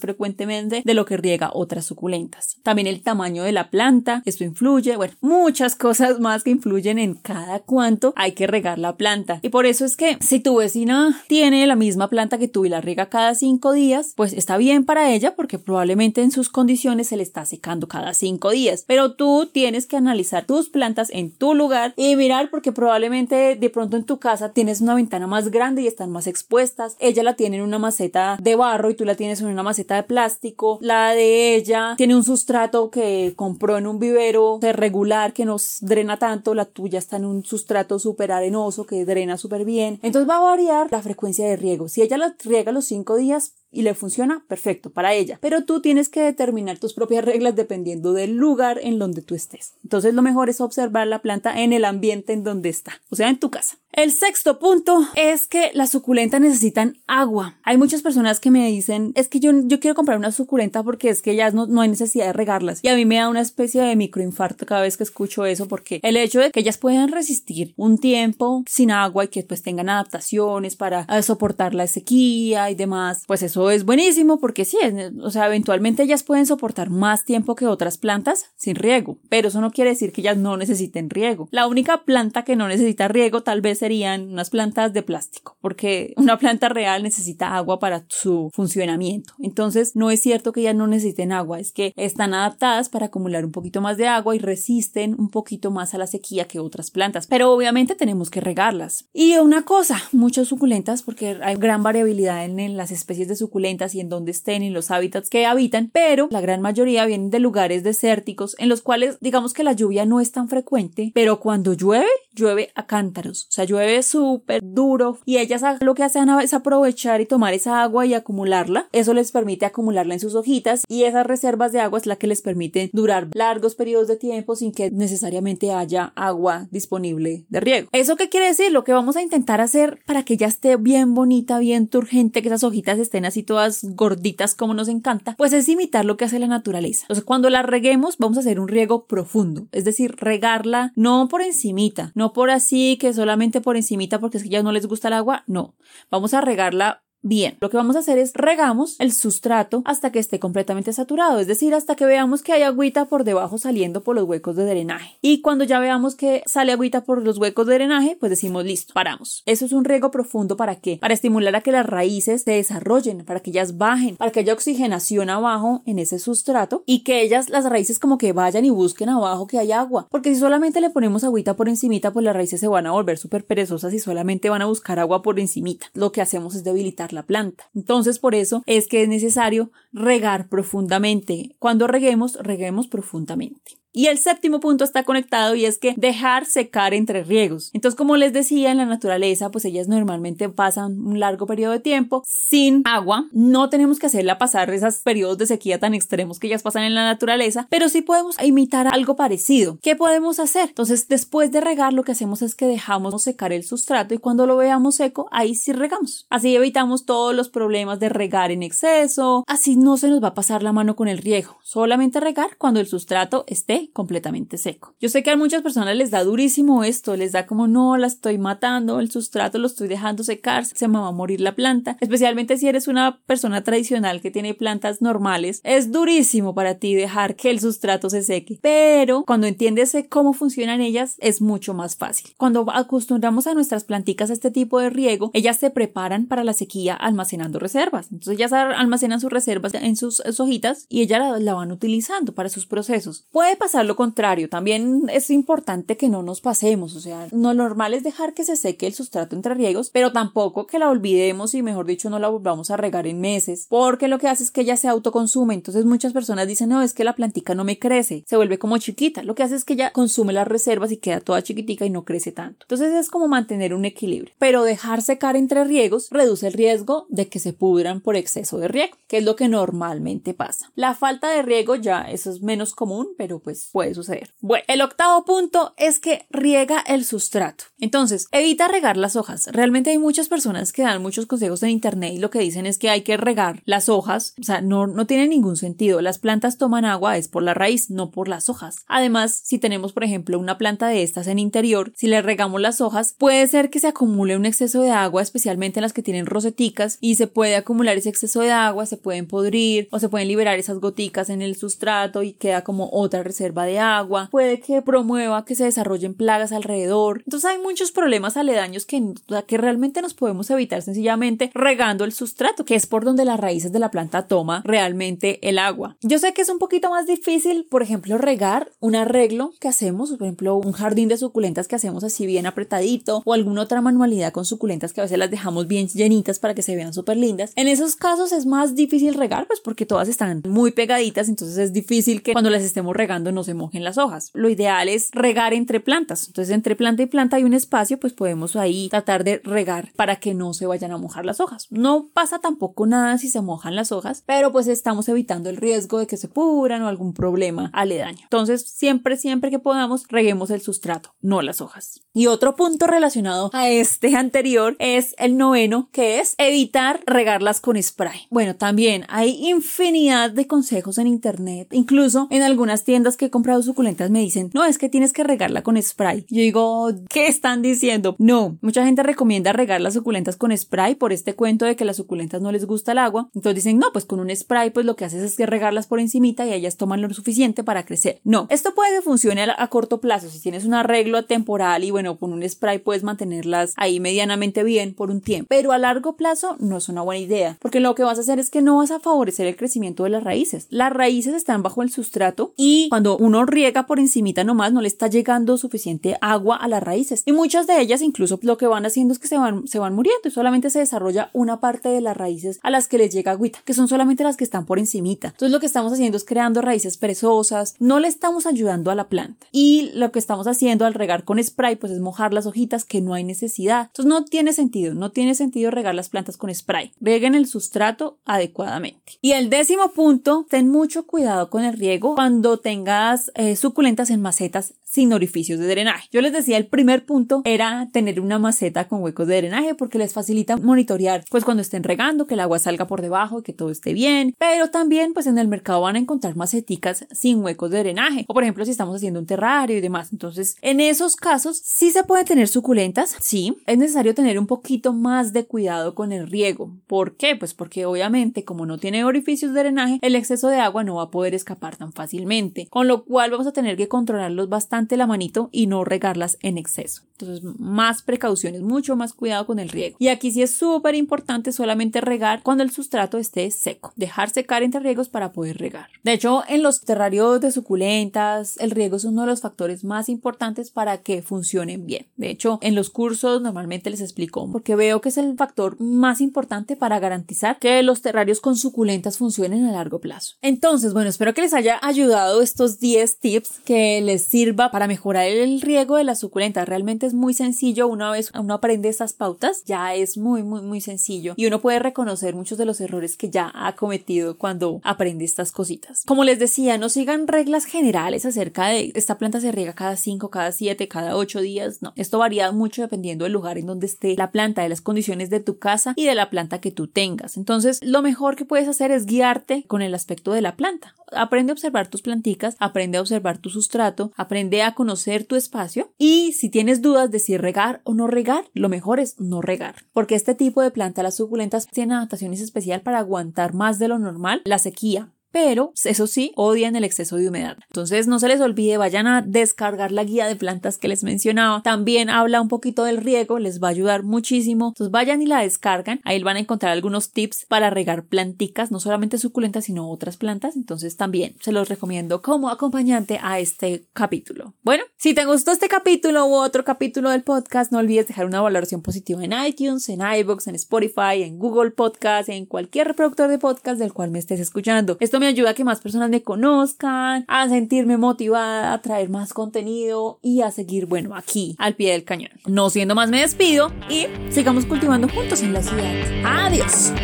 frecuentemente 0.00 0.82
de 0.84 0.94
lo 0.94 1.04
que 1.04 1.16
riega 1.16 1.50
otras 1.52 1.84
suculentas. 1.84 2.56
También 2.62 2.86
el 2.86 3.02
tamaño 3.02 3.42
de 3.42 3.52
la 3.52 3.70
planta, 3.70 4.22
esto 4.24 4.44
influye, 4.44 4.96
bueno, 4.96 5.14
muchas 5.20 5.76
cosas 5.76 6.20
más 6.20 6.42
que 6.42 6.50
influyen 6.50 6.98
en 6.98 7.14
cada 7.14 7.60
cuánto 7.60 8.12
hay 8.16 8.32
que 8.32 8.46
regar 8.46 8.78
la 8.78 8.96
planta. 8.96 9.40
Y 9.42 9.48
por 9.48 9.66
eso 9.66 9.84
es 9.84 9.96
que 9.96 10.18
si 10.20 10.40
tu 10.40 10.56
vecina 10.56 11.22
tiene 11.28 11.66
la 11.66 11.76
misma 11.76 12.08
que 12.28 12.48
tú 12.48 12.64
y 12.64 12.68
la 12.68 12.80
riega 12.80 13.08
cada 13.08 13.34
cinco 13.34 13.72
días, 13.72 14.12
pues 14.16 14.32
está 14.32 14.56
bien 14.56 14.84
para 14.84 15.10
ella 15.10 15.34
porque 15.34 15.58
probablemente 15.58 16.22
en 16.22 16.30
sus 16.30 16.48
condiciones 16.48 17.08
se 17.08 17.16
le 17.16 17.22
está 17.22 17.44
secando 17.46 17.88
cada 17.88 18.14
cinco 18.14 18.50
días. 18.50 18.84
Pero 18.86 19.14
tú 19.14 19.48
tienes 19.50 19.86
que 19.86 19.96
analizar 19.96 20.44
tus 20.44 20.68
plantas 20.68 21.08
en 21.10 21.30
tu 21.30 21.54
lugar 21.54 21.94
y 21.96 22.16
mirar 22.16 22.50
porque 22.50 22.72
probablemente 22.72 23.56
de 23.56 23.70
pronto 23.70 23.96
en 23.96 24.04
tu 24.04 24.18
casa 24.18 24.52
tienes 24.52 24.80
una 24.80 24.94
ventana 24.94 25.26
más 25.26 25.50
grande 25.50 25.82
y 25.82 25.86
están 25.86 26.10
más 26.10 26.26
expuestas. 26.26 26.96
Ella 27.00 27.22
la 27.22 27.34
tiene 27.34 27.56
en 27.56 27.62
una 27.62 27.78
maceta 27.78 28.36
de 28.40 28.56
barro 28.56 28.90
y 28.90 28.94
tú 28.94 29.04
la 29.04 29.14
tienes 29.14 29.40
en 29.40 29.48
una 29.48 29.62
maceta 29.62 29.96
de 29.96 30.02
plástico. 30.02 30.78
La 30.82 31.12
de 31.12 31.54
ella 31.54 31.94
tiene 31.96 32.14
un 32.14 32.24
sustrato 32.24 32.90
que 32.90 33.32
compró 33.36 33.78
en 33.78 33.86
un 33.86 33.98
vivero 33.98 34.58
regular 34.60 35.32
que 35.32 35.44
no 35.44 35.56
drena 35.80 36.18
tanto. 36.18 36.54
La 36.54 36.64
tuya 36.66 36.98
está 36.98 37.16
en 37.16 37.24
un 37.24 37.44
sustrato 37.44 37.98
súper 37.98 38.32
arenoso 38.32 38.84
que 38.84 39.04
drena 39.04 39.36
súper 39.36 39.64
bien. 39.64 39.98
Entonces 40.02 40.28
va 40.28 40.36
a 40.36 40.40
variar 40.40 40.88
la 40.90 41.02
frecuencia 41.02 41.46
de 41.46 41.56
riego. 41.56 41.88
Si 41.88 42.02
ella 42.10 42.18
la 42.18 42.36
riega 42.42 42.72
los 42.72 42.86
cinco 42.86 43.16
días, 43.16 43.54
y 43.72 43.82
le 43.82 43.94
funciona, 43.94 44.44
perfecto 44.48 44.90
para 44.90 45.14
ella. 45.14 45.38
Pero 45.40 45.64
tú 45.64 45.80
tienes 45.80 46.08
que 46.08 46.20
determinar 46.20 46.78
tus 46.78 46.94
propias 46.94 47.24
reglas 47.24 47.56
dependiendo 47.56 48.12
del 48.12 48.36
lugar 48.36 48.78
en 48.82 48.98
donde 48.98 49.22
tú 49.22 49.34
estés. 49.34 49.74
Entonces 49.82 50.14
lo 50.14 50.22
mejor 50.22 50.48
es 50.48 50.60
observar 50.60 51.06
la 51.06 51.22
planta 51.22 51.60
en 51.60 51.72
el 51.72 51.84
ambiente 51.84 52.32
en 52.32 52.44
donde 52.44 52.68
está, 52.68 53.00
o 53.10 53.16
sea, 53.16 53.28
en 53.28 53.38
tu 53.38 53.50
casa. 53.50 53.78
El 53.92 54.12
sexto 54.12 54.60
punto 54.60 55.04
es 55.16 55.48
que 55.48 55.72
las 55.74 55.90
suculentas 55.90 56.40
necesitan 56.40 56.98
agua. 57.08 57.58
Hay 57.64 57.76
muchas 57.76 58.02
personas 58.02 58.38
que 58.38 58.52
me 58.52 58.68
dicen, 58.68 59.12
es 59.16 59.26
que 59.26 59.40
yo, 59.40 59.50
yo 59.64 59.80
quiero 59.80 59.96
comprar 59.96 60.16
una 60.16 60.30
suculenta 60.30 60.84
porque 60.84 61.08
es 61.08 61.22
que 61.22 61.34
ya 61.34 61.50
no, 61.50 61.66
no 61.66 61.80
hay 61.80 61.88
necesidad 61.88 62.26
de 62.26 62.32
regarlas. 62.32 62.78
Y 62.82 62.88
a 62.88 62.94
mí 62.94 63.04
me 63.04 63.16
da 63.16 63.28
una 63.28 63.40
especie 63.40 63.82
de 63.82 63.96
microinfarto 63.96 64.64
cada 64.64 64.82
vez 64.82 64.96
que 64.96 65.02
escucho 65.02 65.44
eso 65.44 65.66
porque 65.66 65.98
el 66.04 66.16
hecho 66.16 66.38
de 66.38 66.52
que 66.52 66.60
ellas 66.60 66.78
puedan 66.78 67.10
resistir 67.10 67.74
un 67.76 67.98
tiempo 67.98 68.62
sin 68.68 68.92
agua 68.92 69.24
y 69.24 69.28
que 69.28 69.42
pues 69.42 69.62
tengan 69.62 69.88
adaptaciones 69.88 70.76
para 70.76 71.06
eh, 71.10 71.22
soportar 71.22 71.74
la 71.74 71.88
sequía 71.88 72.70
y 72.70 72.76
demás, 72.76 73.24
pues 73.26 73.42
eso 73.42 73.59
es 73.68 73.84
buenísimo 73.84 74.38
porque 74.38 74.64
sí, 74.64 74.78
o 75.20 75.30
sea, 75.30 75.46
eventualmente 75.46 76.04
ellas 76.04 76.22
pueden 76.22 76.46
soportar 76.46 76.88
más 76.88 77.26
tiempo 77.26 77.54
que 77.54 77.66
otras 77.66 77.98
plantas 77.98 78.46
sin 78.56 78.76
riego, 78.76 79.18
pero 79.28 79.48
eso 79.48 79.60
no 79.60 79.72
quiere 79.72 79.90
decir 79.90 80.12
que 80.12 80.22
ellas 80.22 80.38
no 80.38 80.56
necesiten 80.56 81.10
riego. 81.10 81.48
La 81.50 81.66
única 81.66 82.04
planta 82.04 82.44
que 82.44 82.56
no 82.56 82.68
necesita 82.68 83.08
riego 83.08 83.42
tal 83.42 83.60
vez 83.60 83.78
serían 83.78 84.30
unas 84.32 84.48
plantas 84.48 84.92
de 84.92 85.02
plástico, 85.02 85.58
porque 85.60 86.14
una 86.16 86.38
planta 86.38 86.68
real 86.68 87.02
necesita 87.02 87.56
agua 87.56 87.78
para 87.78 88.04
su 88.08 88.50
funcionamiento. 88.54 89.34
Entonces, 89.40 89.96
no 89.96 90.10
es 90.10 90.20
cierto 90.20 90.52
que 90.52 90.60
ellas 90.60 90.76
no 90.76 90.86
necesiten 90.86 91.32
agua, 91.32 91.58
es 91.58 91.72
que 91.72 91.92
están 91.96 92.32
adaptadas 92.32 92.88
para 92.88 93.06
acumular 93.06 93.44
un 93.44 93.52
poquito 93.52 93.80
más 93.80 93.96
de 93.96 94.06
agua 94.06 94.36
y 94.36 94.38
resisten 94.38 95.16
un 95.18 95.28
poquito 95.30 95.70
más 95.70 95.92
a 95.94 95.98
la 95.98 96.06
sequía 96.06 96.46
que 96.46 96.60
otras 96.60 96.90
plantas, 96.90 97.26
pero 97.26 97.52
obviamente 97.52 97.96
tenemos 97.96 98.30
que 98.30 98.40
regarlas. 98.40 99.08
Y 99.12 99.36
una 99.38 99.64
cosa, 99.64 100.00
muchas 100.12 100.48
suculentas, 100.48 101.02
porque 101.02 101.38
hay 101.42 101.56
gran 101.56 101.82
variabilidad 101.82 102.44
en 102.44 102.76
las 102.76 102.90
especies 102.90 103.28
de 103.28 103.36
suculentas, 103.36 103.49
y 103.94 104.00
en 104.00 104.08
donde 104.08 104.30
estén 104.30 104.62
en 104.62 104.72
los 104.72 104.90
hábitats 104.90 105.28
que 105.28 105.46
habitan, 105.46 105.90
pero 105.92 106.28
la 106.30 106.40
gran 106.40 106.60
mayoría 106.60 107.06
vienen 107.06 107.30
de 107.30 107.40
lugares 107.40 107.82
desérticos 107.82 108.56
en 108.58 108.68
los 108.68 108.80
cuales 108.80 109.18
digamos 109.20 109.52
que 109.52 109.64
la 109.64 109.72
lluvia 109.72 110.06
no 110.06 110.20
es 110.20 110.32
tan 110.32 110.48
frecuente, 110.48 111.12
pero 111.14 111.40
cuando 111.40 111.74
llueve, 111.74 112.06
llueve 112.34 112.70
a 112.74 112.86
cántaros, 112.86 113.44
o 113.44 113.52
sea, 113.52 113.64
llueve 113.64 114.02
súper 114.02 114.60
duro 114.62 115.18
y 115.24 115.38
ellas 115.38 115.62
lo 115.80 115.94
que 115.94 116.02
hacen 116.02 116.28
es 116.42 116.54
aprovechar 116.54 117.20
y 117.20 117.26
tomar 117.26 117.54
esa 117.54 117.82
agua 117.82 118.06
y 118.06 118.14
acumularla. 118.14 118.88
Eso 118.92 119.14
les 119.14 119.32
permite 119.32 119.66
acumularla 119.66 120.14
en 120.14 120.20
sus 120.20 120.34
hojitas 120.34 120.84
y 120.88 121.04
esas 121.04 121.26
reservas 121.26 121.72
de 121.72 121.80
agua 121.80 121.98
es 121.98 122.06
la 122.06 122.16
que 122.16 122.26
les 122.26 122.42
permite 122.42 122.90
durar 122.92 123.28
largos 123.34 123.74
periodos 123.74 124.08
de 124.08 124.16
tiempo 124.16 124.56
sin 124.56 124.72
que 124.72 124.90
necesariamente 124.90 125.72
haya 125.72 126.12
agua 126.16 126.68
disponible 126.70 127.44
de 127.48 127.60
riego. 127.60 127.88
¿Eso 127.92 128.16
qué 128.16 128.28
quiere 128.28 128.46
decir? 128.46 128.72
Lo 128.72 128.84
que 128.84 128.92
vamos 128.92 129.16
a 129.16 129.22
intentar 129.22 129.60
hacer 129.60 130.00
para 130.06 130.24
que 130.24 130.36
ya 130.36 130.46
esté 130.46 130.76
bien 130.76 131.14
bonita, 131.14 131.58
bien 131.58 131.88
turgente, 131.88 132.42
que 132.42 132.48
esas 132.48 132.64
hojitas 132.64 132.98
estén 132.98 133.24
así 133.24 133.39
todas 133.42 133.80
gorditas 133.82 134.54
como 134.54 134.74
nos 134.74 134.88
encanta, 134.88 135.34
pues 135.36 135.52
es 135.52 135.68
imitar 135.68 136.04
lo 136.04 136.16
que 136.16 136.24
hace 136.24 136.38
la 136.38 136.46
naturaleza. 136.46 137.02
Entonces 137.04 137.24
cuando 137.24 137.50
la 137.50 137.62
reguemos 137.62 138.18
vamos 138.18 138.36
a 138.36 138.40
hacer 138.40 138.60
un 138.60 138.68
riego 138.68 139.06
profundo, 139.06 139.68
es 139.72 139.84
decir, 139.84 140.16
regarla 140.18 140.92
no 140.96 141.28
por 141.28 141.42
encimita, 141.42 142.12
no 142.14 142.32
por 142.32 142.50
así 142.50 142.96
que 142.98 143.12
solamente 143.12 143.60
por 143.60 143.76
encimita 143.76 144.18
porque 144.18 144.38
es 144.38 144.44
que 144.44 144.50
ya 144.50 144.62
no 144.62 144.72
les 144.72 144.86
gusta 144.86 145.08
el 145.08 145.14
agua, 145.14 145.44
no, 145.46 145.74
vamos 146.10 146.34
a 146.34 146.40
regarla 146.40 147.02
Bien, 147.22 147.58
lo 147.60 147.68
que 147.68 147.76
vamos 147.76 147.96
a 147.96 147.98
hacer 147.98 148.16
es 148.16 148.32
regamos 148.32 148.96
el 148.98 149.12
sustrato 149.12 149.82
hasta 149.84 150.10
que 150.10 150.18
esté 150.18 150.38
completamente 150.38 150.94
saturado, 150.94 151.38
es 151.38 151.46
decir, 151.46 151.74
hasta 151.74 151.94
que 151.94 152.06
veamos 152.06 152.42
que 152.42 152.54
hay 152.54 152.62
agüita 152.62 153.04
por 153.04 153.24
debajo 153.24 153.58
saliendo 153.58 154.02
por 154.02 154.16
los 154.16 154.24
huecos 154.24 154.56
de 154.56 154.64
drenaje. 154.64 155.18
Y 155.20 155.42
cuando 155.42 155.64
ya 155.64 155.80
veamos 155.80 156.14
que 156.14 156.42
sale 156.46 156.72
agüita 156.72 157.04
por 157.04 157.22
los 157.22 157.36
huecos 157.36 157.66
de 157.66 157.74
drenaje, 157.74 158.16
pues 158.18 158.30
decimos 158.30 158.64
listo, 158.64 158.94
paramos. 158.94 159.42
Eso 159.44 159.66
es 159.66 159.72
un 159.72 159.84
riego 159.84 160.10
profundo 160.10 160.56
para 160.56 160.76
qué? 160.76 160.96
Para 160.96 161.12
estimular 161.12 161.54
a 161.56 161.60
que 161.60 161.72
las 161.72 161.84
raíces 161.84 162.42
se 162.44 162.52
desarrollen, 162.52 163.26
para 163.26 163.40
que 163.40 163.50
ellas 163.50 163.76
bajen, 163.76 164.16
para 164.16 164.32
que 164.32 164.40
haya 164.40 164.54
oxigenación 164.54 165.28
abajo 165.28 165.82
en 165.84 165.98
ese 165.98 166.18
sustrato 166.18 166.84
y 166.86 167.00
que 167.04 167.20
ellas, 167.20 167.50
las 167.50 167.66
raíces 167.66 167.98
como 167.98 168.16
que 168.16 168.32
vayan 168.32 168.64
y 168.64 168.70
busquen 168.70 169.10
abajo 169.10 169.46
que 169.46 169.58
hay 169.58 169.72
agua. 169.72 170.08
Porque 170.10 170.32
si 170.34 170.40
solamente 170.40 170.80
le 170.80 170.88
ponemos 170.88 171.22
agüita 171.22 171.54
por 171.54 171.68
encimita, 171.68 172.14
pues 172.14 172.24
las 172.24 172.34
raíces 172.34 172.60
se 172.60 172.68
van 172.68 172.86
a 172.86 172.92
volver 172.92 173.18
súper 173.18 173.44
perezosas 173.44 173.92
y 173.92 173.98
solamente 173.98 174.48
van 174.48 174.62
a 174.62 174.66
buscar 174.66 174.98
agua 174.98 175.20
por 175.20 175.38
encimita. 175.38 175.88
Lo 175.92 176.12
que 176.12 176.22
hacemos 176.22 176.54
es 176.54 176.64
debilitar 176.64 177.09
la 177.12 177.24
planta. 177.24 177.64
Entonces, 177.74 178.18
por 178.18 178.34
eso 178.34 178.62
es 178.66 178.88
que 178.88 179.02
es 179.02 179.08
necesario 179.08 179.70
regar 179.92 180.48
profundamente. 180.48 181.56
Cuando 181.58 181.86
reguemos, 181.86 182.34
reguemos 182.40 182.86
profundamente. 182.88 183.79
Y 183.92 184.06
el 184.06 184.18
séptimo 184.18 184.60
punto 184.60 184.84
está 184.84 185.04
conectado 185.04 185.54
y 185.54 185.64
es 185.64 185.78
que 185.78 185.94
dejar 185.96 186.46
secar 186.46 186.94
entre 186.94 187.24
riegos. 187.24 187.70
Entonces, 187.72 187.96
como 187.96 188.16
les 188.16 188.32
decía, 188.32 188.70
en 188.70 188.78
la 188.78 188.86
naturaleza, 188.86 189.50
pues 189.50 189.64
ellas 189.64 189.88
normalmente 189.88 190.48
pasan 190.48 191.00
un 191.00 191.20
largo 191.20 191.46
periodo 191.46 191.72
de 191.72 191.80
tiempo 191.80 192.22
sin 192.26 192.82
agua. 192.84 193.26
No 193.32 193.68
tenemos 193.68 193.98
que 193.98 194.06
hacerla 194.06 194.38
pasar 194.38 194.70
esos 194.70 194.98
periodos 194.98 195.38
de 195.38 195.46
sequía 195.46 195.78
tan 195.78 195.94
extremos 195.94 196.38
que 196.38 196.46
ellas 196.46 196.62
pasan 196.62 196.84
en 196.84 196.94
la 196.94 197.04
naturaleza, 197.04 197.66
pero 197.70 197.88
sí 197.88 198.02
podemos 198.02 198.36
imitar 198.42 198.88
algo 198.88 199.16
parecido. 199.16 199.78
¿Qué 199.82 199.96
podemos 199.96 200.38
hacer? 200.38 200.68
Entonces, 200.68 201.08
después 201.08 201.50
de 201.50 201.60
regar, 201.60 201.92
lo 201.92 202.04
que 202.04 202.12
hacemos 202.12 202.42
es 202.42 202.54
que 202.54 202.66
dejamos 202.66 203.20
secar 203.20 203.52
el 203.52 203.64
sustrato 203.64 204.14
y 204.14 204.18
cuando 204.18 204.46
lo 204.46 204.56
veamos 204.56 204.96
seco, 204.96 205.28
ahí 205.30 205.54
sí 205.54 205.72
regamos. 205.72 206.26
Así 206.30 206.54
evitamos 206.54 207.04
todos 207.04 207.34
los 207.34 207.48
problemas 207.48 207.98
de 207.98 208.08
regar 208.08 208.50
en 208.50 208.62
exceso. 208.62 209.44
Así 209.46 209.76
no 209.76 209.96
se 209.96 210.08
nos 210.08 210.22
va 210.22 210.28
a 210.28 210.34
pasar 210.34 210.62
la 210.62 210.72
mano 210.72 210.96
con 210.96 211.08
el 211.08 211.18
riego. 211.18 211.58
Solamente 211.62 212.20
regar 212.20 212.56
cuando 212.56 212.80
el 212.80 212.86
sustrato 212.86 213.44
esté 213.46 213.79
completamente 213.88 214.58
seco. 214.58 214.94
Yo 215.00 215.08
sé 215.08 215.22
que 215.22 215.30
a 215.30 215.36
muchas 215.36 215.62
personas 215.62 215.96
les 215.96 216.10
da 216.10 216.24
durísimo 216.24 216.84
esto, 216.84 217.16
les 217.16 217.32
da 217.32 217.46
como 217.46 217.66
no, 217.66 217.96
la 217.96 218.06
estoy 218.06 218.38
matando, 218.38 219.00
el 219.00 219.10
sustrato 219.10 219.58
lo 219.58 219.66
estoy 219.66 219.88
dejando 219.88 220.24
secar, 220.24 220.64
se 220.64 220.88
me 220.88 220.98
va 220.98 221.08
a 221.08 221.12
morir 221.12 221.40
la 221.40 221.54
planta, 221.54 221.96
especialmente 222.00 222.56
si 222.56 222.68
eres 222.68 222.88
una 222.88 223.20
persona 223.26 223.62
tradicional 223.62 224.20
que 224.20 224.30
tiene 224.30 224.54
plantas 224.54 225.02
normales, 225.02 225.60
es 225.64 225.92
durísimo 225.92 226.54
para 226.54 226.76
ti 226.76 226.94
dejar 226.94 227.36
que 227.36 227.50
el 227.50 227.60
sustrato 227.60 228.10
se 228.10 228.22
seque, 228.22 228.58
pero 228.62 229.24
cuando 229.24 229.46
entiendes 229.46 229.90
cómo 230.08 230.32
funcionan 230.32 230.80
ellas 230.80 231.16
es 231.18 231.40
mucho 231.40 231.74
más 231.74 231.96
fácil. 231.96 232.32
Cuando 232.36 232.66
acostumbramos 232.72 233.46
a 233.46 233.54
nuestras 233.54 233.84
planticas 233.84 234.30
a 234.30 234.32
este 234.32 234.50
tipo 234.50 234.78
de 234.78 234.90
riego, 234.90 235.30
ellas 235.34 235.58
se 235.58 235.70
preparan 235.70 236.26
para 236.26 236.44
la 236.44 236.52
sequía 236.52 236.94
almacenando 236.94 237.58
reservas. 237.58 238.08
Entonces 238.10 238.34
ellas 238.34 238.52
almacenan 238.52 239.20
sus 239.20 239.30
reservas 239.30 239.74
en 239.74 239.96
sus, 239.96 240.22
hojitas 240.40 240.86
y 240.88 241.02
ellas 241.02 241.20
la, 241.20 241.38
la 241.38 241.54
van 241.54 241.72
utilizando 241.72 242.34
para 242.34 242.48
sus 242.48 242.66
procesos. 242.66 243.26
Puede 243.30 243.56
pasar 243.56 243.69
pasar 243.70 243.86
lo 243.86 243.94
contrario. 243.94 244.48
También 244.48 245.08
es 245.12 245.30
importante 245.30 245.96
que 245.96 246.08
no 246.08 246.24
nos 246.24 246.40
pasemos. 246.40 246.96
O 246.96 247.00
sea, 247.00 247.28
lo 247.30 247.54
normal 247.54 247.94
es 247.94 248.02
dejar 248.02 248.34
que 248.34 248.42
se 248.42 248.56
seque 248.56 248.88
el 248.88 248.94
sustrato 248.94 249.36
entre 249.36 249.54
riegos, 249.54 249.90
pero 249.90 250.10
tampoco 250.10 250.66
que 250.66 250.80
la 250.80 250.90
olvidemos 250.90 251.54
y 251.54 251.62
mejor 251.62 251.86
dicho 251.86 252.10
no 252.10 252.18
la 252.18 252.26
volvamos 252.26 252.72
a 252.72 252.76
regar 252.76 253.06
en 253.06 253.20
meses, 253.20 253.66
porque 253.68 254.08
lo 254.08 254.18
que 254.18 254.26
hace 254.26 254.42
es 254.42 254.50
que 254.50 254.62
ella 254.62 254.76
se 254.76 254.88
autoconsume. 254.88 255.54
Entonces 255.54 255.84
muchas 255.84 256.12
personas 256.12 256.48
dicen, 256.48 256.68
no, 256.68 256.82
es 256.82 256.94
que 256.94 257.04
la 257.04 257.14
plantica 257.14 257.54
no 257.54 257.62
me 257.62 257.78
crece, 257.78 258.24
se 258.26 258.36
vuelve 258.36 258.58
como 258.58 258.76
chiquita. 258.78 259.22
Lo 259.22 259.36
que 259.36 259.44
hace 259.44 259.54
es 259.54 259.64
que 259.64 259.74
ella 259.74 259.92
consume 259.92 260.32
las 260.32 260.48
reservas 260.48 260.90
y 260.90 260.96
queda 260.96 261.20
toda 261.20 261.42
chiquitica 261.42 261.86
y 261.86 261.90
no 261.90 262.04
crece 262.04 262.32
tanto. 262.32 262.62
Entonces 262.62 262.92
es 262.92 263.08
como 263.08 263.28
mantener 263.28 263.72
un 263.72 263.84
equilibrio. 263.84 264.34
Pero 264.40 264.64
dejar 264.64 265.00
secar 265.00 265.36
entre 265.36 265.62
riegos 265.62 266.08
reduce 266.10 266.48
el 266.48 266.54
riesgo 266.54 267.06
de 267.08 267.28
que 267.28 267.38
se 267.38 267.52
pudran 267.52 268.00
por 268.00 268.16
exceso 268.16 268.58
de 268.58 268.66
riego, 268.66 268.96
que 269.06 269.18
es 269.18 269.24
lo 269.24 269.36
que 269.36 269.46
normalmente 269.46 270.34
pasa. 270.34 270.72
La 270.74 270.96
falta 270.96 271.30
de 271.30 271.42
riego 271.42 271.76
ya 271.76 272.02
eso 272.10 272.30
es 272.30 272.42
menos 272.42 272.74
común, 272.74 273.10
pero 273.16 273.38
pues 273.38 273.59
puede 273.66 273.94
suceder. 273.94 274.32
Bueno, 274.40 274.64
el 274.68 274.82
octavo 274.82 275.24
punto 275.24 275.74
es 275.76 275.98
que 275.98 276.26
riega 276.30 276.80
el 276.80 277.04
sustrato. 277.04 277.64
Entonces, 277.80 278.28
evita 278.32 278.68
regar 278.68 278.96
las 278.96 279.16
hojas. 279.16 279.48
Realmente 279.52 279.90
hay 279.90 279.98
muchas 279.98 280.28
personas 280.28 280.72
que 280.72 280.82
dan 280.82 281.02
muchos 281.02 281.26
consejos 281.26 281.62
en 281.62 281.70
internet 281.70 282.12
y 282.14 282.18
lo 282.18 282.30
que 282.30 282.40
dicen 282.40 282.66
es 282.66 282.78
que 282.78 282.90
hay 282.90 283.02
que 283.02 283.16
regar 283.16 283.62
las 283.64 283.88
hojas. 283.88 284.34
O 284.40 284.44
sea, 284.44 284.60
no, 284.60 284.86
no 284.86 285.06
tiene 285.06 285.28
ningún 285.28 285.56
sentido. 285.56 286.00
Las 286.00 286.18
plantas 286.18 286.58
toman 286.58 286.84
agua 286.84 287.16
es 287.16 287.28
por 287.28 287.42
la 287.42 287.54
raíz, 287.54 287.90
no 287.90 288.10
por 288.10 288.28
las 288.28 288.48
hojas. 288.48 288.84
Además, 288.86 289.40
si 289.42 289.58
tenemos, 289.58 289.92
por 289.92 290.04
ejemplo, 290.04 290.38
una 290.38 290.58
planta 290.58 290.88
de 290.88 291.02
estas 291.02 291.26
en 291.26 291.38
interior, 291.38 291.92
si 291.96 292.06
le 292.06 292.22
regamos 292.22 292.60
las 292.60 292.80
hojas, 292.80 293.14
puede 293.18 293.46
ser 293.46 293.70
que 293.70 293.78
se 293.78 293.88
acumule 293.88 294.36
un 294.36 294.46
exceso 294.46 294.82
de 294.82 294.90
agua, 294.90 295.22
especialmente 295.22 295.80
en 295.80 295.82
las 295.82 295.92
que 295.92 296.02
tienen 296.02 296.26
roseticas, 296.26 296.98
y 297.00 297.14
se 297.14 297.26
puede 297.26 297.56
acumular 297.56 297.96
ese 297.96 298.08
exceso 298.08 298.40
de 298.40 298.50
agua, 298.50 298.86
se 298.86 298.96
pueden 298.96 299.26
podrir 299.26 299.88
o 299.90 299.98
se 299.98 300.08
pueden 300.08 300.28
liberar 300.28 300.58
esas 300.58 300.78
goticas 300.78 301.30
en 301.30 301.42
el 301.42 301.56
sustrato 301.56 302.22
y 302.22 302.32
queda 302.32 302.62
como 302.62 302.90
otra 302.92 303.22
reserva 303.22 303.64
de 303.64 303.78
agua. 303.78 304.28
Puede 304.30 304.60
que 304.60 304.82
promueva 304.82 305.44
que 305.44 305.54
se 305.54 305.64
desarrollen 305.64 306.14
plagas 306.14 306.52
alrededor. 306.52 307.22
Entonces 307.24 307.50
hay 307.50 307.58
muchos 307.70 307.92
problemas 307.92 308.36
aledaños 308.36 308.84
que, 308.84 309.14
que 309.46 309.56
realmente 309.56 310.02
nos 310.02 310.12
podemos 310.12 310.50
evitar 310.50 310.82
sencillamente 310.82 311.52
regando 311.54 312.04
el 312.04 312.12
sustrato, 312.12 312.64
que 312.64 312.74
es 312.74 312.86
por 312.86 313.04
donde 313.04 313.24
las 313.24 313.38
raíces 313.38 313.70
de 313.70 313.78
la 313.78 313.92
planta 313.92 314.26
toma 314.26 314.62
realmente 314.64 315.38
el 315.48 315.58
agua. 315.58 315.96
Yo 316.02 316.18
sé 316.18 316.34
que 316.34 316.42
es 316.42 316.48
un 316.48 316.58
poquito 316.58 316.90
más 316.90 317.06
difícil, 317.06 317.66
por 317.70 317.82
ejemplo, 317.82 318.18
regar 318.18 318.72
un 318.80 318.96
arreglo 318.96 319.52
que 319.60 319.68
hacemos, 319.68 320.10
por 320.10 320.22
ejemplo, 320.22 320.56
un 320.56 320.72
jardín 320.72 321.08
de 321.08 321.16
suculentas 321.16 321.68
que 321.68 321.76
hacemos 321.76 322.02
así 322.02 322.26
bien 322.26 322.46
apretadito 322.46 323.22
o 323.24 323.34
alguna 323.34 323.62
otra 323.62 323.80
manualidad 323.80 324.32
con 324.32 324.44
suculentas 324.44 324.92
que 324.92 325.00
a 325.00 325.04
veces 325.04 325.18
las 325.18 325.30
dejamos 325.30 325.68
bien 325.68 325.86
llenitas 325.86 326.40
para 326.40 326.54
que 326.54 326.62
se 326.62 326.74
vean 326.74 326.92
súper 326.92 327.18
lindas. 327.18 327.52
En 327.54 327.68
esos 327.68 327.94
casos 327.94 328.32
es 328.32 328.46
más 328.46 328.74
difícil 328.74 329.14
regar, 329.14 329.46
pues 329.46 329.60
porque 329.60 329.86
todas 329.86 330.08
están 330.08 330.42
muy 330.44 330.72
pegaditas, 330.72 331.28
entonces 331.28 331.56
es 331.56 331.72
difícil 331.72 332.22
que 332.22 332.32
cuando 332.32 332.50
las 332.50 332.62
estemos 332.62 332.96
regando 332.96 333.30
no 333.30 333.44
se 333.44 333.54
mojen 333.54 333.84
las 333.84 333.96
hojas. 333.96 334.30
Lo 334.34 334.48
ideal 334.48 334.88
es 334.88 335.10
regar 335.12 335.54
entre 335.54 335.78
plantas. 335.78 336.26
Entonces, 336.26 336.52
entre 336.52 336.74
planta 336.74 337.02
y 337.02 337.06
planta 337.06 337.36
hay 337.36 337.44
un 337.44 337.54
espacio, 337.60 338.00
pues 338.00 338.12
podemos 338.12 338.56
ahí 338.56 338.88
tratar 338.88 339.24
de 339.24 339.40
regar 339.44 339.92
para 339.96 340.16
que 340.16 340.34
no 340.34 340.52
se 340.54 340.66
vayan 340.66 340.92
a 340.92 340.98
mojar 340.98 341.24
las 341.24 341.40
hojas. 341.40 341.66
No 341.70 342.08
pasa 342.12 342.38
tampoco 342.38 342.86
nada 342.86 343.18
si 343.18 343.28
se 343.28 343.40
mojan 343.40 343.76
las 343.76 343.92
hojas, 343.92 344.22
pero 344.26 344.52
pues 344.52 344.66
estamos 344.66 345.08
evitando 345.08 345.50
el 345.50 345.56
riesgo 345.56 345.98
de 345.98 346.06
que 346.06 346.16
se 346.16 346.28
pudran 346.28 346.82
o 346.82 346.88
algún 346.88 347.14
problema 347.14 347.70
aledaño. 347.72 348.20
Entonces, 348.24 348.62
siempre, 348.62 349.16
siempre 349.16 349.50
que 349.50 349.58
podamos, 349.58 350.06
reguemos 350.08 350.50
el 350.50 350.60
sustrato, 350.60 351.14
no 351.20 351.42
las 351.42 351.60
hojas. 351.60 352.00
Y 352.12 352.26
otro 352.26 352.56
punto 352.56 352.86
relacionado 352.86 353.50
a 353.52 353.68
este 353.68 354.16
anterior 354.16 354.76
es 354.78 355.14
el 355.18 355.36
noveno, 355.36 355.88
que 355.92 356.20
es 356.20 356.34
evitar 356.38 357.00
regarlas 357.06 357.60
con 357.60 357.80
spray. 357.80 358.26
Bueno, 358.30 358.56
también 358.56 359.04
hay 359.08 359.48
infinidad 359.48 360.30
de 360.30 360.46
consejos 360.46 360.98
en 360.98 361.06
internet, 361.06 361.68
incluso 361.72 362.26
en 362.30 362.42
algunas 362.42 362.84
tiendas 362.84 363.16
que 363.16 363.26
he 363.26 363.30
comprado 363.30 363.62
suculentas 363.62 364.10
me 364.10 364.20
dicen, 364.20 364.50
no, 364.54 364.64
es 364.64 364.78
que 364.78 364.88
tienes 364.88 365.12
que 365.12 365.24
regarla 365.24 365.62
con 365.62 365.80
spray. 365.80 366.26
Yo 366.28 366.40
digo, 366.40 366.90
¿qué 367.08 367.26
diciendo? 367.56 368.16
No, 368.18 368.58
mucha 368.60 368.84
gente 368.84 369.02
recomienda 369.02 369.52
regar 369.52 369.80
las 369.80 369.94
suculentas 369.94 370.36
con 370.36 370.56
spray 370.56 370.94
por 370.94 371.12
este 371.12 371.34
cuento 371.34 371.64
de 371.64 371.76
que 371.76 371.84
las 371.84 371.96
suculentas 371.96 372.40
no 372.40 372.52
les 372.52 372.64
gusta 372.66 372.92
el 372.92 372.98
agua. 372.98 373.28
Entonces 373.34 373.64
dicen, 373.64 373.78
no, 373.78 373.92
pues 373.92 374.04
con 374.04 374.20
un 374.20 374.34
spray 374.34 374.70
pues 374.70 374.86
lo 374.86 374.96
que 374.96 375.04
haces 375.04 375.22
es 375.22 375.36
que 375.36 375.46
regarlas 375.46 375.86
por 375.86 376.00
encimita 376.00 376.46
y 376.46 376.52
ellas 376.52 376.76
toman 376.76 377.02
lo 377.02 377.12
suficiente 377.12 377.64
para 377.64 377.84
crecer. 377.84 378.20
No, 378.24 378.46
esto 378.50 378.74
puede 378.74 378.96
que 378.96 379.02
funcione 379.02 379.42
a, 379.42 379.54
a 379.58 379.68
corto 379.68 380.00
plazo. 380.00 380.30
Si 380.30 380.40
tienes 380.40 380.64
un 380.64 380.74
arreglo 380.74 381.24
temporal 381.24 381.84
y 381.84 381.90
bueno, 381.90 382.16
con 382.18 382.32
un 382.32 382.48
spray 382.48 382.78
puedes 382.78 383.02
mantenerlas 383.02 383.74
ahí 383.76 384.00
medianamente 384.00 384.62
bien 384.62 384.94
por 384.94 385.10
un 385.10 385.20
tiempo. 385.20 385.46
Pero 385.48 385.72
a 385.72 385.78
largo 385.78 386.16
plazo 386.16 386.56
no 386.60 386.76
es 386.76 386.88
una 386.88 387.02
buena 387.02 387.20
idea, 387.20 387.58
porque 387.60 387.80
lo 387.80 387.94
que 387.94 388.04
vas 388.04 388.18
a 388.18 388.22
hacer 388.22 388.38
es 388.38 388.50
que 388.50 388.62
no 388.62 388.76
vas 388.76 388.90
a 388.90 389.00
favorecer 389.00 389.46
el 389.46 389.56
crecimiento 389.56 390.04
de 390.04 390.10
las 390.10 390.24
raíces. 390.24 390.66
Las 390.70 390.92
raíces 390.92 391.34
están 391.34 391.62
bajo 391.62 391.82
el 391.82 391.90
sustrato 391.90 392.54
y 392.56 392.88
cuando 392.88 393.16
uno 393.16 393.44
riega 393.44 393.86
por 393.86 393.98
encimita 393.98 394.44
nomás 394.44 394.72
no 394.72 394.80
le 394.80 394.88
está 394.88 395.08
llegando 395.08 395.56
suficiente 395.56 396.16
agua 396.20 396.56
a 396.56 396.68
las 396.68 396.82
raíces. 396.82 397.22
Y 397.26 397.32
muchas 397.40 397.66
de 397.66 397.80
ellas 397.80 398.02
incluso 398.02 398.38
lo 398.42 398.58
que 398.58 398.66
van 398.66 398.84
haciendo 398.84 399.14
es 399.14 399.18
que 399.18 399.26
se 399.26 399.38
van, 399.38 399.66
se 399.66 399.78
van 399.78 399.94
muriendo 399.94 400.28
y 400.28 400.30
solamente 400.30 400.68
se 400.68 400.80
desarrolla 400.80 401.30
una 401.32 401.58
parte 401.58 401.88
de 401.88 402.02
las 402.02 402.14
raíces 402.14 402.60
a 402.62 402.68
las 402.68 402.86
que 402.86 402.98
les 402.98 403.14
llega 403.14 403.32
agüita, 403.32 403.60
que 403.64 403.72
son 403.72 403.88
solamente 403.88 404.24
las 404.24 404.36
que 404.36 404.44
están 404.44 404.66
por 404.66 404.78
encimita. 404.78 405.28
Entonces 405.28 405.50
lo 405.50 405.58
que 405.58 405.64
estamos 405.64 405.90
haciendo 405.90 406.18
es 406.18 406.24
creando 406.24 406.60
raíces 406.60 406.98
perezosas, 406.98 407.76
no 407.78 407.98
le 407.98 408.08
estamos 408.08 408.44
ayudando 408.44 408.90
a 408.90 408.94
la 408.94 409.08
planta. 409.08 409.46
Y 409.52 409.90
lo 409.94 410.12
que 410.12 410.18
estamos 410.18 410.46
haciendo 410.46 410.84
al 410.84 410.92
regar 410.92 411.24
con 411.24 411.42
spray 411.42 411.76
pues 411.76 411.92
es 411.92 412.00
mojar 412.00 412.34
las 412.34 412.44
hojitas 412.44 412.84
que 412.84 413.00
no 413.00 413.14
hay 413.14 413.24
necesidad. 413.24 413.86
Entonces 413.86 414.06
no 414.06 414.26
tiene 414.26 414.52
sentido, 414.52 414.92
no 414.92 415.10
tiene 415.10 415.34
sentido 415.34 415.70
regar 415.70 415.94
las 415.94 416.10
plantas 416.10 416.36
con 416.36 416.54
spray. 416.54 416.92
Reguen 417.00 417.34
el 417.34 417.46
sustrato 417.46 418.18
adecuadamente. 418.26 419.18
Y 419.22 419.32
el 419.32 419.48
décimo 419.48 419.92
punto, 419.92 420.44
ten 420.50 420.68
mucho 420.68 421.06
cuidado 421.06 421.48
con 421.48 421.64
el 421.64 421.72
riego 421.72 422.16
cuando 422.16 422.58
tengas 422.58 423.32
eh, 423.34 423.56
suculentas 423.56 424.10
en 424.10 424.20
macetas 424.20 424.74
sin 424.90 425.12
orificios 425.12 425.60
de 425.60 425.68
drenaje. 425.68 426.08
Yo 426.10 426.20
les 426.20 426.32
decía, 426.32 426.56
el 426.56 426.66
primer 426.66 427.06
punto 427.06 427.42
era 427.44 427.88
tener 427.92 428.20
una 428.20 428.40
maceta 428.40 428.88
con 428.88 429.02
huecos 429.02 429.28
de 429.28 429.36
drenaje 429.36 429.76
porque 429.76 429.98
les 429.98 430.12
facilita 430.12 430.56
monitorear 430.56 431.24
pues 431.30 431.44
cuando 431.44 431.60
estén 431.60 431.84
regando 431.84 432.26
que 432.26 432.34
el 432.34 432.40
agua 432.40 432.58
salga 432.58 432.88
por 432.88 433.00
debajo 433.00 433.38
y 433.38 433.42
que 433.42 433.52
todo 433.52 433.70
esté 433.70 433.92
bien, 433.92 434.34
pero 434.36 434.70
también 434.70 435.12
pues 435.14 435.28
en 435.28 435.38
el 435.38 435.46
mercado 435.46 435.82
van 435.82 435.94
a 435.94 436.00
encontrar 436.00 436.34
maceticas 436.34 437.06
sin 437.12 437.42
huecos 437.42 437.70
de 437.70 437.78
drenaje 437.78 438.24
o 438.26 438.34
por 438.34 438.42
ejemplo 438.42 438.64
si 438.64 438.72
estamos 438.72 438.96
haciendo 438.96 439.20
un 439.20 439.26
terrario 439.26 439.78
y 439.78 439.80
demás. 439.80 440.12
Entonces, 440.12 440.56
en 440.60 440.80
esos 440.80 441.14
casos 441.14 441.60
sí 441.62 441.90
se 441.90 442.02
puede 442.02 442.24
tener 442.24 442.48
suculentas, 442.48 443.14
sí, 443.20 443.56
es 443.66 443.78
necesario 443.78 444.14
tener 444.14 444.40
un 444.40 444.48
poquito 444.48 444.92
más 444.92 445.32
de 445.32 445.44
cuidado 445.44 445.94
con 445.94 446.10
el 446.10 446.26
riego. 446.26 446.74
¿Por 446.88 447.16
qué? 447.16 447.36
Pues 447.36 447.54
porque 447.54 447.86
obviamente 447.86 448.44
como 448.44 448.66
no 448.66 448.78
tiene 448.78 449.04
orificios 449.04 449.54
de 449.54 449.60
drenaje, 449.60 449.98
el 450.02 450.16
exceso 450.16 450.48
de 450.48 450.58
agua 450.58 450.82
no 450.82 450.96
va 450.96 451.04
a 451.04 451.10
poder 451.10 451.34
escapar 451.34 451.76
tan 451.76 451.92
fácilmente, 451.92 452.66
con 452.68 452.88
lo 452.88 453.04
cual 453.04 453.30
vamos 453.30 453.46
a 453.46 453.52
tener 453.52 453.76
que 453.76 453.86
controlarlos 453.86 454.48
bastante 454.48 454.79
la 454.96 455.06
manito 455.06 455.48
y 455.52 455.66
no 455.66 455.84
regarlas 455.84 456.38
en 456.40 456.58
exceso. 456.58 457.02
Entonces, 457.12 457.44
más 457.58 458.02
precauciones, 458.02 458.62
mucho 458.62 458.96
más 458.96 459.12
cuidado 459.12 459.46
con 459.46 459.58
el 459.58 459.68
riego. 459.68 459.96
Y 459.98 460.08
aquí 460.08 460.32
sí 460.32 460.40
es 460.40 460.52
súper 460.52 460.94
importante 460.94 461.52
solamente 461.52 462.00
regar 462.00 462.42
cuando 462.42 462.64
el 462.64 462.70
sustrato 462.70 463.18
esté 463.18 463.50
seco. 463.50 463.92
Dejar 463.96 464.30
secar 464.30 464.62
entre 464.62 464.80
riegos 464.80 465.10
para 465.10 465.32
poder 465.32 465.58
regar. 465.58 465.88
De 466.02 466.14
hecho, 466.14 466.42
en 466.48 466.62
los 466.62 466.80
terrarios 466.80 467.40
de 467.42 467.52
suculentas, 467.52 468.56
el 468.58 468.70
riego 468.70 468.96
es 468.96 469.04
uno 469.04 469.22
de 469.22 469.26
los 469.26 469.42
factores 469.42 469.84
más 469.84 470.08
importantes 470.08 470.70
para 470.70 470.98
que 471.02 471.20
funcionen 471.20 471.84
bien. 471.84 472.06
De 472.16 472.30
hecho, 472.30 472.58
en 472.62 472.74
los 472.74 472.88
cursos 472.88 473.42
normalmente 473.42 473.90
les 473.90 474.00
explico 474.00 474.30
porque 474.50 474.76
veo 474.76 475.00
que 475.00 475.10
es 475.10 475.18
el 475.18 475.36
factor 475.36 475.80
más 475.80 476.20
importante 476.20 476.76
para 476.76 476.98
garantizar 476.98 477.58
que 477.58 477.82
los 477.82 478.00
terrarios 478.00 478.40
con 478.40 478.56
suculentas 478.56 479.18
funcionen 479.18 479.66
a 479.66 479.72
largo 479.72 480.00
plazo. 480.00 480.36
Entonces, 480.40 480.92
bueno, 480.92 481.10
espero 481.10 481.34
que 481.34 481.42
les 481.42 481.52
haya 481.52 481.78
ayudado 481.82 482.42
estos 482.42 482.78
10 482.78 483.18
tips 483.18 483.60
que 483.64 484.00
les 484.00 484.24
sirva 484.24 484.69
para 484.70 484.86
mejorar 484.86 485.26
el 485.26 485.60
riego 485.60 485.96
de 485.96 486.04
las 486.04 486.20
suculentas. 486.20 486.68
Realmente 486.68 487.06
es 487.06 487.14
muy 487.14 487.34
sencillo. 487.34 487.88
Una 487.88 488.10
vez 488.10 488.30
uno 488.38 488.54
aprende 488.54 488.88
estas 488.88 489.12
pautas, 489.12 489.64
ya 489.64 489.94
es 489.94 490.16
muy, 490.16 490.42
muy, 490.42 490.62
muy 490.62 490.80
sencillo 490.80 491.34
y 491.36 491.46
uno 491.46 491.60
puede 491.60 491.78
reconocer 491.78 492.34
muchos 492.34 492.58
de 492.58 492.64
los 492.64 492.80
errores 492.80 493.16
que 493.16 493.30
ya 493.30 493.50
ha 493.54 493.74
cometido 493.74 494.36
cuando 494.36 494.80
aprende 494.84 495.24
estas 495.24 495.52
cositas. 495.52 496.04
Como 496.06 496.24
les 496.24 496.38
decía, 496.38 496.78
no 496.78 496.88
sigan 496.88 497.26
reglas 497.26 497.64
generales 497.64 498.24
acerca 498.24 498.68
de 498.68 498.92
esta 498.94 499.18
planta 499.18 499.40
se 499.40 499.52
riega 499.52 499.72
cada 499.72 499.96
5, 499.96 500.30
cada 500.30 500.52
7, 500.52 500.88
cada 500.88 501.16
8 501.16 501.40
días. 501.40 501.82
No, 501.82 501.92
esto 501.96 502.18
varía 502.18 502.50
mucho 502.52 502.82
dependiendo 502.82 503.24
del 503.24 503.32
lugar 503.32 503.58
en 503.58 503.66
donde 503.66 503.86
esté 503.86 504.14
la 504.16 504.30
planta, 504.30 504.62
de 504.62 504.68
las 504.68 504.80
condiciones 504.80 505.30
de 505.30 505.40
tu 505.40 505.58
casa 505.58 505.94
y 505.96 506.06
de 506.06 506.14
la 506.14 506.30
planta 506.30 506.60
que 506.60 506.70
tú 506.70 506.86
tengas. 506.86 507.36
Entonces, 507.36 507.80
lo 507.82 508.02
mejor 508.02 508.36
que 508.36 508.44
puedes 508.44 508.68
hacer 508.68 508.90
es 508.90 509.06
guiarte 509.06 509.64
con 509.66 509.82
el 509.82 509.94
aspecto 509.94 510.32
de 510.32 510.42
la 510.42 510.56
planta. 510.56 510.94
Aprende 511.12 511.50
a 511.50 511.54
observar 511.54 511.88
tus 511.88 512.02
planticas, 512.02 512.56
aprende 512.60 512.98
a 512.98 513.00
observar 513.00 513.38
tu 513.38 513.50
sustrato, 513.50 514.12
aprende 514.16 514.59
a 514.62 514.74
conocer 514.74 515.24
tu 515.24 515.36
espacio 515.36 515.92
y 515.98 516.32
si 516.32 516.48
tienes 516.48 516.82
dudas 516.82 517.10
de 517.10 517.18
si 517.18 517.36
regar 517.36 517.80
o 517.84 517.94
no 517.94 518.06
regar, 518.06 518.44
lo 518.54 518.68
mejor 518.68 519.00
es 519.00 519.18
no 519.20 519.40
regar, 519.40 519.86
porque 519.92 520.14
este 520.14 520.34
tipo 520.34 520.62
de 520.62 520.70
planta, 520.70 521.02
las 521.02 521.16
suculentas, 521.16 521.66
tienen 521.66 521.96
adaptaciones 521.96 522.40
especiales 522.40 522.82
para 522.82 522.98
aguantar 522.98 523.54
más 523.54 523.78
de 523.78 523.88
lo 523.88 523.98
normal 523.98 524.42
la 524.44 524.58
sequía 524.58 525.12
pero 525.32 525.72
eso 525.84 526.06
sí, 526.06 526.32
odian 526.36 526.76
el 526.76 526.84
exceso 526.84 527.16
de 527.16 527.28
humedad. 527.28 527.56
Entonces 527.68 528.06
no 528.06 528.18
se 528.18 528.28
les 528.28 528.40
olvide, 528.40 528.76
vayan 528.76 529.06
a 529.06 529.22
descargar 529.22 529.92
la 529.92 530.04
guía 530.04 530.26
de 530.26 530.36
plantas 530.36 530.78
que 530.78 530.88
les 530.88 531.04
mencionaba. 531.04 531.62
También 531.62 532.10
habla 532.10 532.40
un 532.40 532.48
poquito 532.48 532.84
del 532.84 532.98
riego, 532.98 533.38
les 533.38 533.62
va 533.62 533.68
a 533.68 533.70
ayudar 533.70 534.02
muchísimo. 534.02 534.68
Entonces 534.68 534.90
vayan 534.90 535.22
y 535.22 535.26
la 535.26 535.40
descargan. 535.40 536.00
Ahí 536.04 536.22
van 536.22 536.36
a 536.36 536.40
encontrar 536.40 536.72
algunos 536.72 537.12
tips 537.12 537.46
para 537.46 537.70
regar 537.70 538.04
planticas, 538.04 538.70
no 538.70 538.80
solamente 538.80 539.18
suculentas, 539.18 539.64
sino 539.64 539.90
otras 539.90 540.16
plantas. 540.16 540.56
Entonces 540.56 540.96
también 540.96 541.36
se 541.40 541.52
los 541.52 541.68
recomiendo 541.68 542.22
como 542.22 542.50
acompañante 542.50 543.18
a 543.22 543.38
este 543.38 543.86
capítulo. 543.92 544.54
Bueno, 544.62 544.84
si 544.96 545.14
te 545.14 545.24
gustó 545.24 545.52
este 545.52 545.68
capítulo 545.68 546.26
u 546.26 546.34
otro 546.34 546.64
capítulo 546.64 547.10
del 547.10 547.22
podcast, 547.22 547.72
no 547.72 547.78
olvides 547.78 548.08
dejar 548.08 548.26
una 548.26 548.40
valoración 548.40 548.82
positiva 548.82 549.24
en 549.24 549.32
iTunes, 549.46 549.88
en 549.88 550.00
iVoox, 550.00 550.48
en 550.48 550.54
Spotify, 550.56 551.22
en 551.22 551.38
Google 551.38 551.70
Podcast, 551.70 552.28
en 552.28 552.46
cualquier 552.46 552.88
reproductor 552.88 553.28
de 553.28 553.38
podcast 553.38 553.78
del 553.78 553.92
cual 553.92 554.10
me 554.10 554.18
estés 554.18 554.40
escuchando. 554.40 554.96
Me 555.20 555.26
ayuda 555.26 555.50
a 555.50 555.54
que 555.54 555.64
más 555.64 555.80
personas 555.80 556.08
me 556.08 556.22
conozcan, 556.22 557.26
a 557.28 557.46
sentirme 557.46 557.98
motivada, 557.98 558.72
a 558.72 558.80
traer 558.80 559.10
más 559.10 559.34
contenido 559.34 560.18
y 560.22 560.40
a 560.40 560.50
seguir, 560.50 560.86
bueno, 560.86 561.14
aquí 561.14 561.56
al 561.58 561.74
pie 561.74 561.92
del 561.92 562.04
cañón. 562.04 562.30
No 562.46 562.70
siendo 562.70 562.94
más, 562.94 563.10
me 563.10 563.20
despido 563.20 563.70
y 563.90 564.06
sigamos 564.30 564.64
cultivando 564.64 565.10
juntos 565.10 565.42
en 565.42 565.52
la 565.52 565.60
ciudad. 565.60 565.92
Adiós. 566.24 566.94